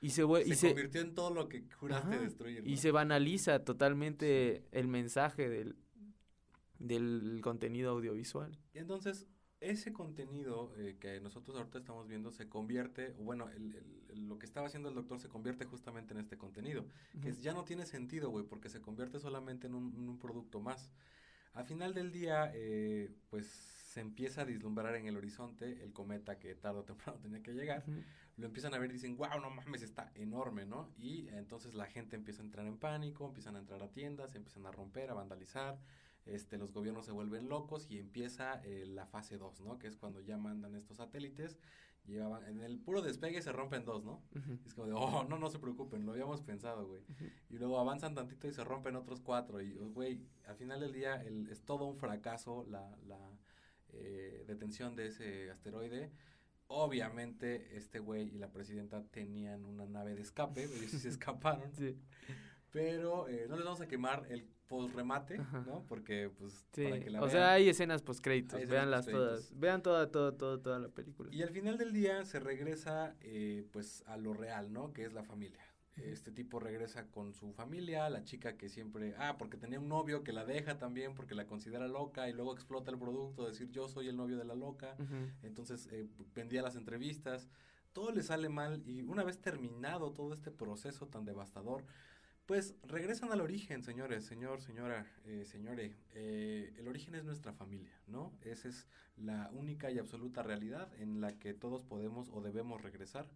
[0.00, 2.66] y se, se, y se, convirtió en todo lo que juraste Ajá, destruir.
[2.66, 2.76] y ¿no?
[2.76, 5.76] se banaliza totalmente el mensaje del,
[6.78, 8.58] del contenido audiovisual.
[8.74, 9.26] Y entonces,
[9.60, 14.38] ese contenido eh, que nosotros ahorita estamos viendo se convierte, bueno, el- el- el- lo
[14.38, 16.86] que estaba haciendo el doctor se convierte justamente en este contenido,
[17.22, 20.60] que ya no tiene sentido, güey, porque se convierte solamente en un, en un producto
[20.60, 20.90] más.
[21.54, 26.38] Al final del día, eh, pues se empieza a vislumbrar en el horizonte el cometa
[26.38, 27.84] que tarde o temprano tenía que llegar.
[28.36, 30.90] Lo empiezan a ver y dicen, wow, no mames, está enorme, ¿no?
[30.98, 34.66] Y entonces la gente empieza a entrar en pánico, empiezan a entrar a tiendas, empiezan
[34.66, 35.78] a romper, a vandalizar,
[36.26, 39.78] este, los gobiernos se vuelven locos y empieza eh, la fase 2, ¿no?
[39.78, 41.58] Que es cuando ya mandan estos satélites,
[42.04, 44.22] llevaban, en el puro despegue se rompen dos, ¿no?
[44.64, 47.02] Es como de, oh, no, no se preocupen, lo habíamos pensado, güey.
[47.50, 49.60] Y luego avanzan tantito y se rompen otros cuatro.
[49.60, 53.18] Y, güey, al final del día el- es todo un fracaso la, la
[53.88, 56.12] eh, detención de ese asteroide.
[56.68, 61.72] Obviamente, este güey y la presidenta tenían una nave de escape, ellos sí se escaparon.
[61.74, 61.96] Sí.
[62.70, 65.64] Pero eh, no les vamos a quemar el post-remate, Ajá.
[65.66, 65.84] ¿no?
[65.88, 67.32] Porque, pues, Sí, para que la o vean.
[67.32, 69.06] sea, hay escenas post créditos, postcréditos.
[69.06, 71.32] todas, vean toda, toda, toda, toda la película.
[71.32, 74.92] Y al final del día se regresa, eh, pues, a lo real, ¿no?
[74.92, 75.60] Que es la familia.
[75.96, 80.22] Este tipo regresa con su familia, la chica que siempre, ah, porque tenía un novio
[80.22, 83.88] que la deja también porque la considera loca y luego explota el producto, decir yo
[83.88, 84.94] soy el novio de la loca.
[85.42, 87.48] Entonces eh, vendía las entrevistas,
[87.94, 91.82] todo le sale mal y una vez terminado todo este proceso tan devastador,
[92.46, 95.96] pues regresan al origen, señores, señor, señora, eh, señore.
[96.14, 98.32] eh, el origen es nuestra familia, ¿no?
[98.42, 98.86] Esa es
[99.16, 103.28] la única y absoluta realidad en la que todos podemos o debemos regresar.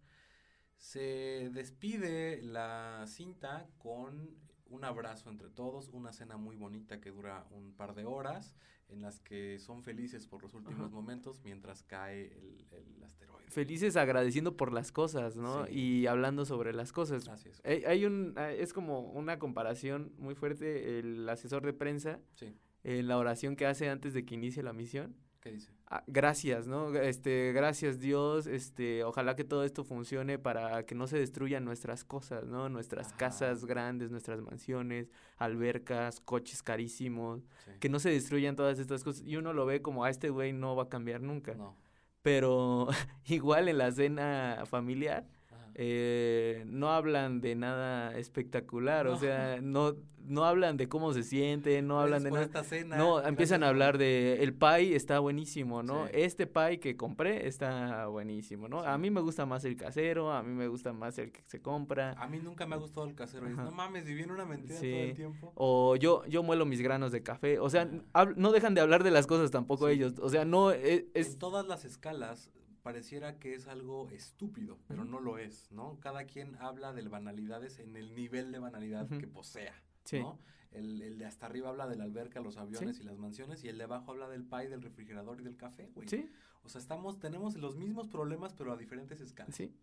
[0.77, 4.35] Se despide la cinta con
[4.71, 8.55] un abrazo entre todos, una cena muy bonita que dura un par de horas,
[8.89, 10.89] en las que son felices por los últimos Ajá.
[10.89, 13.49] momentos mientras cae el, el asteroide.
[13.49, 15.65] Felices agradeciendo por las cosas, ¿no?
[15.67, 15.73] Sí.
[15.73, 17.27] Y hablando sobre las cosas.
[17.27, 17.61] Así es.
[17.63, 22.53] Hay, hay un, es como una comparación muy fuerte, el asesor de prensa, Sí,
[22.83, 25.15] en la oración que hace antes de que inicie la misión.
[25.41, 25.71] ¿qué dice?
[25.93, 26.95] Ah, gracias, ¿no?
[26.95, 32.05] Este, gracias Dios, este, ojalá que todo esto funcione para que no se destruyan nuestras
[32.05, 32.69] cosas, ¿no?
[32.69, 33.17] Nuestras Ajá.
[33.17, 37.71] casas grandes, nuestras mansiones, albercas, coches carísimos, Sí.
[37.81, 39.23] que no se destruyan todas estas cosas.
[39.25, 41.55] Y uno lo ve como, a este güey no va a cambiar nunca.
[41.55, 41.75] No.
[42.21, 42.87] Pero
[43.25, 45.27] igual en la cena familiar.
[45.75, 49.17] Eh, no hablan de nada espectacular, o No.
[49.19, 52.43] sea, no, no hablan de cómo se sienten, no hablan de nada.
[52.43, 56.05] esta cena, No, empiezan a hablar de el pie está buenísimo, ¿no?
[56.05, 56.11] Sí.
[56.13, 58.81] Este pie que compré está buenísimo, ¿no?
[58.81, 61.61] A mí me gusta más el casero, a mí me gusta más el que se
[61.61, 62.11] compra.
[62.17, 63.47] A mí nunca me ha gustado el casero.
[63.47, 63.63] Ajá.
[63.63, 64.91] no mames, viví en una mentira Sí.
[64.91, 65.51] todo el tiempo.
[65.55, 67.57] O yo, yo muelo mis granos de café.
[67.59, 67.89] O sea,
[68.35, 70.13] no dejan de hablar de las cosas tampoco ellos.
[70.21, 72.51] O sea, no e- es, En todas las escalas
[72.81, 75.99] pareciera que es algo estúpido, pero no lo es, ¿no?
[75.99, 79.73] Cada quien habla de banalidades en el nivel de banalidad que posea,
[80.05, 80.19] Sí.
[80.19, 80.39] ¿no?
[80.71, 83.67] El, el de hasta arriba habla de la alberca, los aviones y las mansiones, y
[83.67, 86.07] el de abajo habla del pie, del refrigerador y del café, güey.
[86.07, 86.29] Sí,
[86.63, 89.55] O sea, estamos, tenemos los mismos problemas, pero a diferentes escalas.
[89.55, 89.73] sí.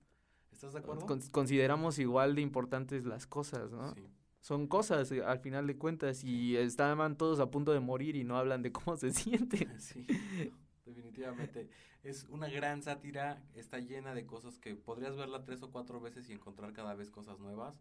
[0.51, 1.05] ¿Estás de acuerdo?
[1.07, 3.95] Con- consideramos igual de importantes las cosas, ¿no?
[3.95, 4.03] Sí.
[4.41, 8.25] son cosas eh, al final de cuentas y estaban todos a punto de morir y
[8.25, 9.79] no hablan de cómo se sienten.
[9.79, 10.07] Sí,
[10.87, 11.69] definitivamente.
[12.03, 16.29] Es una gran sátira, está llena de cosas que podrías verla tres o cuatro veces
[16.29, 17.81] y encontrar cada vez cosas nuevas.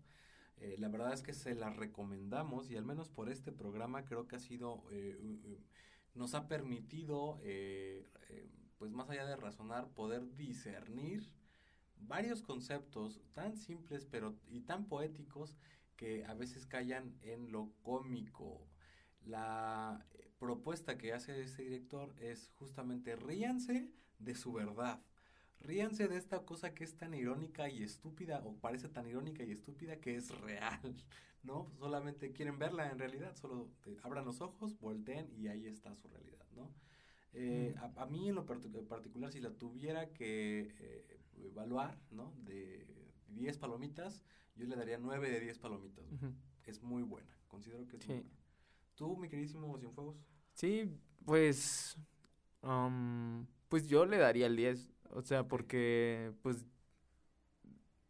[0.57, 4.28] Eh, la verdad es que se las recomendamos y al menos por este programa creo
[4.28, 5.59] que ha sido, eh,
[6.15, 7.39] nos ha permitido,
[8.80, 11.30] pues más allá de razonar, poder discernir
[11.99, 15.55] varios conceptos tan simples pero y tan poéticos
[15.95, 18.68] que a veces callan en lo cómico.
[19.28, 25.01] La eh, propuesta que hace este director es justamente ríanse de su verdad.
[25.59, 29.51] Ríanse de esta cosa que es tan irónica y estúpida, o parece tan irónica y
[29.51, 30.80] estúpida que es real,
[31.43, 31.69] ¿no?
[31.80, 33.69] Solamente quieren verla en realidad, solo
[34.03, 36.71] abran los ojos, volteen y ahí está su realidad, ¿no?
[37.34, 42.34] Eh, a, mí en lo particular, si la tuviera que eh, evaluar, ¿no?
[42.45, 42.88] De
[43.30, 44.23] 10 palomitas,
[44.55, 46.05] yo le daría 9 de 10 palomitas.
[46.65, 47.38] Es muy buena.
[47.47, 48.46] Considero que es muy buena.
[48.97, 50.17] ¿Tú, mi queridísimo Cienfuegos?
[50.53, 50.91] Sí,
[51.23, 51.97] pues.
[52.63, 54.89] Um, pues yo le daría el 10.
[55.11, 56.65] O sea, porque, pues.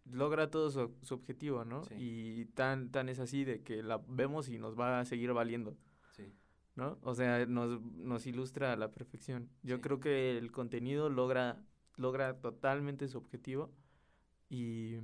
[0.10, 1.82] Logra todo su, objetivo, ¿no?
[1.98, 5.76] Y tan, tan es así de que la vemos y nos va a seguir valiendo.
[6.16, 6.34] Sí.
[6.76, 6.98] ¿No?
[7.02, 9.50] O sea, nos, nos ilustra a la perfección.
[9.64, 11.62] Yo creo que el contenido logra,
[11.98, 13.70] logra totalmente su objetivo
[14.50, 14.98] y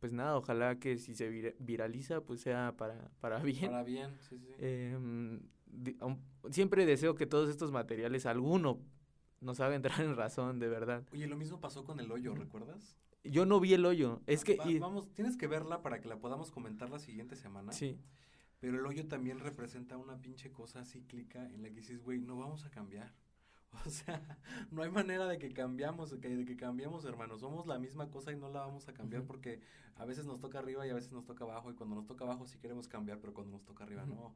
[0.00, 3.66] pues nada, ojalá que si se viraliza, pues sea para, para bien.
[3.66, 4.48] Para bien, sí, sí.
[4.58, 5.40] Em,
[6.50, 8.80] siempre deseo que todos estos materiales, alguno
[9.40, 11.04] nos haga entrar en razón, de verdad.
[11.12, 12.96] Oye, lo mismo pasó con el hoyo, ¿recuerdas?
[13.24, 14.20] Yo no vi el hoyo.
[14.26, 14.58] Es que.
[14.80, 17.72] Vamos, tienes que verla para que la podamos comentar la siguiente semana.
[17.72, 17.98] Sí.
[18.60, 22.36] Pero el hoyo también representa una pinche cosa cíclica en la que dices, güey, no
[22.36, 23.12] vamos a cambiar.
[23.86, 24.38] O sea,
[24.70, 27.40] no hay manera de que cambiamos, de que, de que cambiemos, hermanos.
[27.40, 29.60] Somos la misma cosa y no la vamos a cambiar porque
[29.96, 31.70] a veces nos toca arriba y a veces nos toca abajo.
[31.70, 34.34] Y cuando nos toca abajo sí queremos cambiar, pero cuando nos toca arriba no.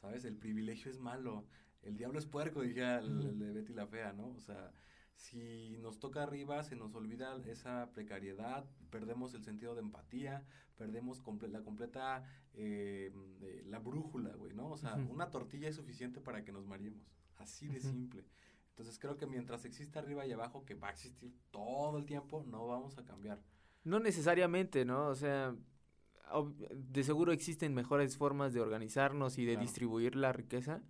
[0.00, 0.24] ¿Sabes?
[0.24, 1.46] El privilegio es malo.
[1.82, 4.28] El diablo es puerco, dije el, de Betty la Fea, ¿no?
[4.28, 4.72] O sea,
[5.16, 10.44] si nos toca arriba, se nos olvida esa precariedad, perdemos el sentido de empatía,
[10.76, 12.24] perdemos la completa,
[12.54, 13.12] eh,
[13.66, 14.70] la brújula, güey, ¿no?
[14.70, 17.12] O sea, una tortilla es suficiente para que nos mareemos.
[17.36, 18.24] Así de simple.
[18.72, 22.44] Entonces creo que mientras exista arriba y abajo, que va a existir todo el tiempo,
[22.48, 23.40] no vamos a cambiar.
[23.84, 25.08] No necesariamente, ¿no?
[25.08, 25.54] O sea,
[26.74, 30.82] de seguro existen mejores formas de organizarnos y de distribuir la riqueza,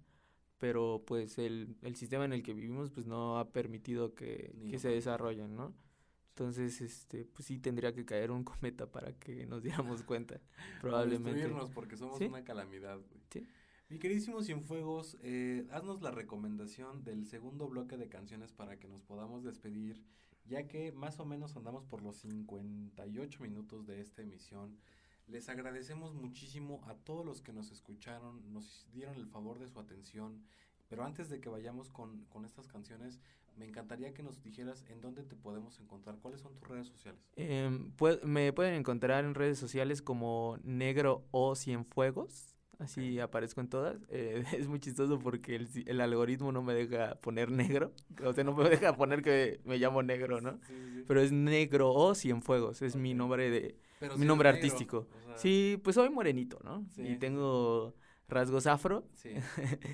[0.59, 4.79] pero pues el, el, sistema en el que vivimos pues no ha permitido que, que
[4.79, 5.75] se desarrollen, ¿no?
[6.35, 10.41] Entonces, este, pues sí tendría que caer un cometa para que nos diéramos cuenta,
[10.81, 11.51] probablemente.
[11.75, 13.21] porque somos una calamidad, güey.
[13.31, 13.47] Sí.
[13.93, 19.03] Mi queridísimo Cienfuegos, eh, haznos la recomendación del segundo bloque de canciones para que nos
[19.03, 20.03] podamos despedir,
[20.47, 24.79] ya que más o menos andamos por los 58 minutos de esta emisión.
[25.27, 29.79] Les agradecemos muchísimo a todos los que nos escucharon, nos dieron el favor de su
[29.79, 30.43] atención,
[30.89, 33.21] pero antes de que vayamos con, con estas canciones,
[33.59, 37.21] me encantaría que nos dijeras en dónde te podemos encontrar, cuáles son tus redes sociales.
[37.37, 37.69] Eh,
[38.25, 43.97] me pueden encontrar en redes sociales como Negro o Cienfuegos así aparezco en todas.
[44.09, 47.93] Eh, es muy chistoso porque el, el, algoritmo no me deja poner negro,
[48.25, 50.59] o sea, no me deja poner que me llamo negro, ¿no?
[51.07, 53.77] Pero es negro o Cienfuegos, es mi nombre de
[54.17, 55.07] mi nombre artístico.
[55.37, 56.87] Sí, pues soy morenito, ¿no?
[56.97, 57.95] y tengo
[58.29, 59.07] rasgos afro.
[59.15, 59.31] Sí,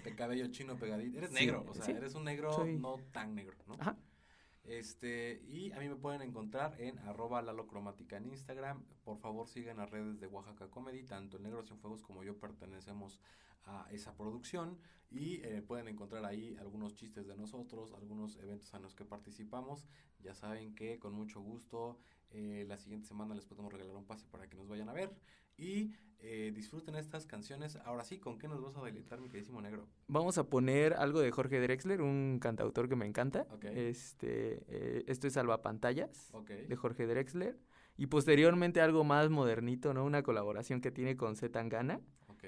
[0.04, 1.18] de cabello chino pegadito.
[1.18, 3.74] Eres negro, o sea, eres un negro no tan negro, ¿no?
[3.78, 3.96] Ajá.
[4.68, 8.84] Este, y a mí me pueden encontrar en arroba lalocromática en Instagram.
[9.02, 12.38] Por favor sigan las redes de Oaxaca Comedy, tanto el Negro Sin Fuegos como yo
[12.38, 13.18] pertenecemos
[13.64, 14.78] a esa producción
[15.10, 19.86] y eh, pueden encontrar ahí algunos chistes de nosotros, algunos eventos en los que participamos.
[20.20, 21.98] Ya saben que con mucho gusto
[22.30, 25.10] eh, la siguiente semana les podemos regalar un pase para que nos vayan a ver
[25.59, 27.76] y eh, disfruten estas canciones.
[27.84, 29.86] Ahora sí, ¿con qué nos vas a deleitar, mi queridísimo negro?
[30.06, 33.46] Vamos a poner algo de Jorge Drexler, un cantautor que me encanta.
[33.62, 37.59] Este, eh, esto es Salvapantallas de Jorge Drexler.
[37.96, 40.04] Y posteriormente algo más modernito, ¿no?
[40.04, 42.00] Una colaboración que tiene con Z Tangana.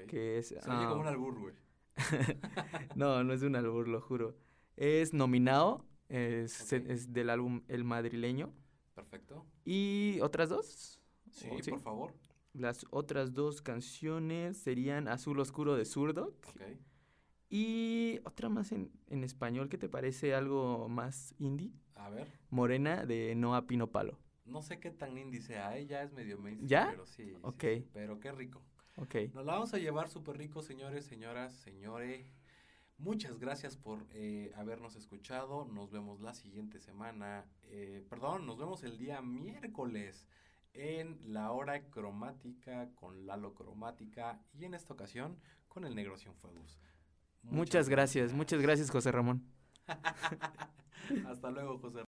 [0.07, 0.47] Que es...
[0.47, 1.53] Se oye como un albur, güey.
[2.95, 4.37] no, no es un albur, lo juro.
[4.77, 8.53] Es nominado, es, es, del álbum El Madrileño.
[8.95, 9.45] Perfecto.
[9.65, 11.01] ¿Y otras dos?
[11.31, 12.13] sí, por favor.
[12.53, 16.35] Las otras dos canciones serían Azul Oscuro de Zurdo.
[17.49, 21.73] Y otra más en, en, español, ¿qué te parece algo más indie?
[21.95, 22.27] A ver.
[22.49, 24.17] Morena de Noa Pino Palo.
[24.45, 25.85] No sé qué tan indie sea, ¿eh?
[25.85, 26.67] ya es medio mainstream.
[26.67, 26.87] ¿Ya?
[26.91, 27.63] Pero sí, ok.
[27.93, 28.61] pero qué rico.
[28.97, 29.15] Ok.
[29.33, 32.33] Nos la vamos a llevar súper rico, señores, señoras, señores.
[32.97, 35.65] Muchas gracias por eh, habernos escuchado.
[35.65, 37.45] Nos vemos la siguiente semana.
[37.63, 40.27] Eh, perdón, nos vemos el día miércoles
[40.73, 46.79] en la hora cromática con Lalo Cromática y en esta ocasión con el Negro Cienfuegos.
[47.43, 49.43] Muchas, muchas gracias, muchas gracias José Ramón.
[51.27, 51.99] Hasta luego, José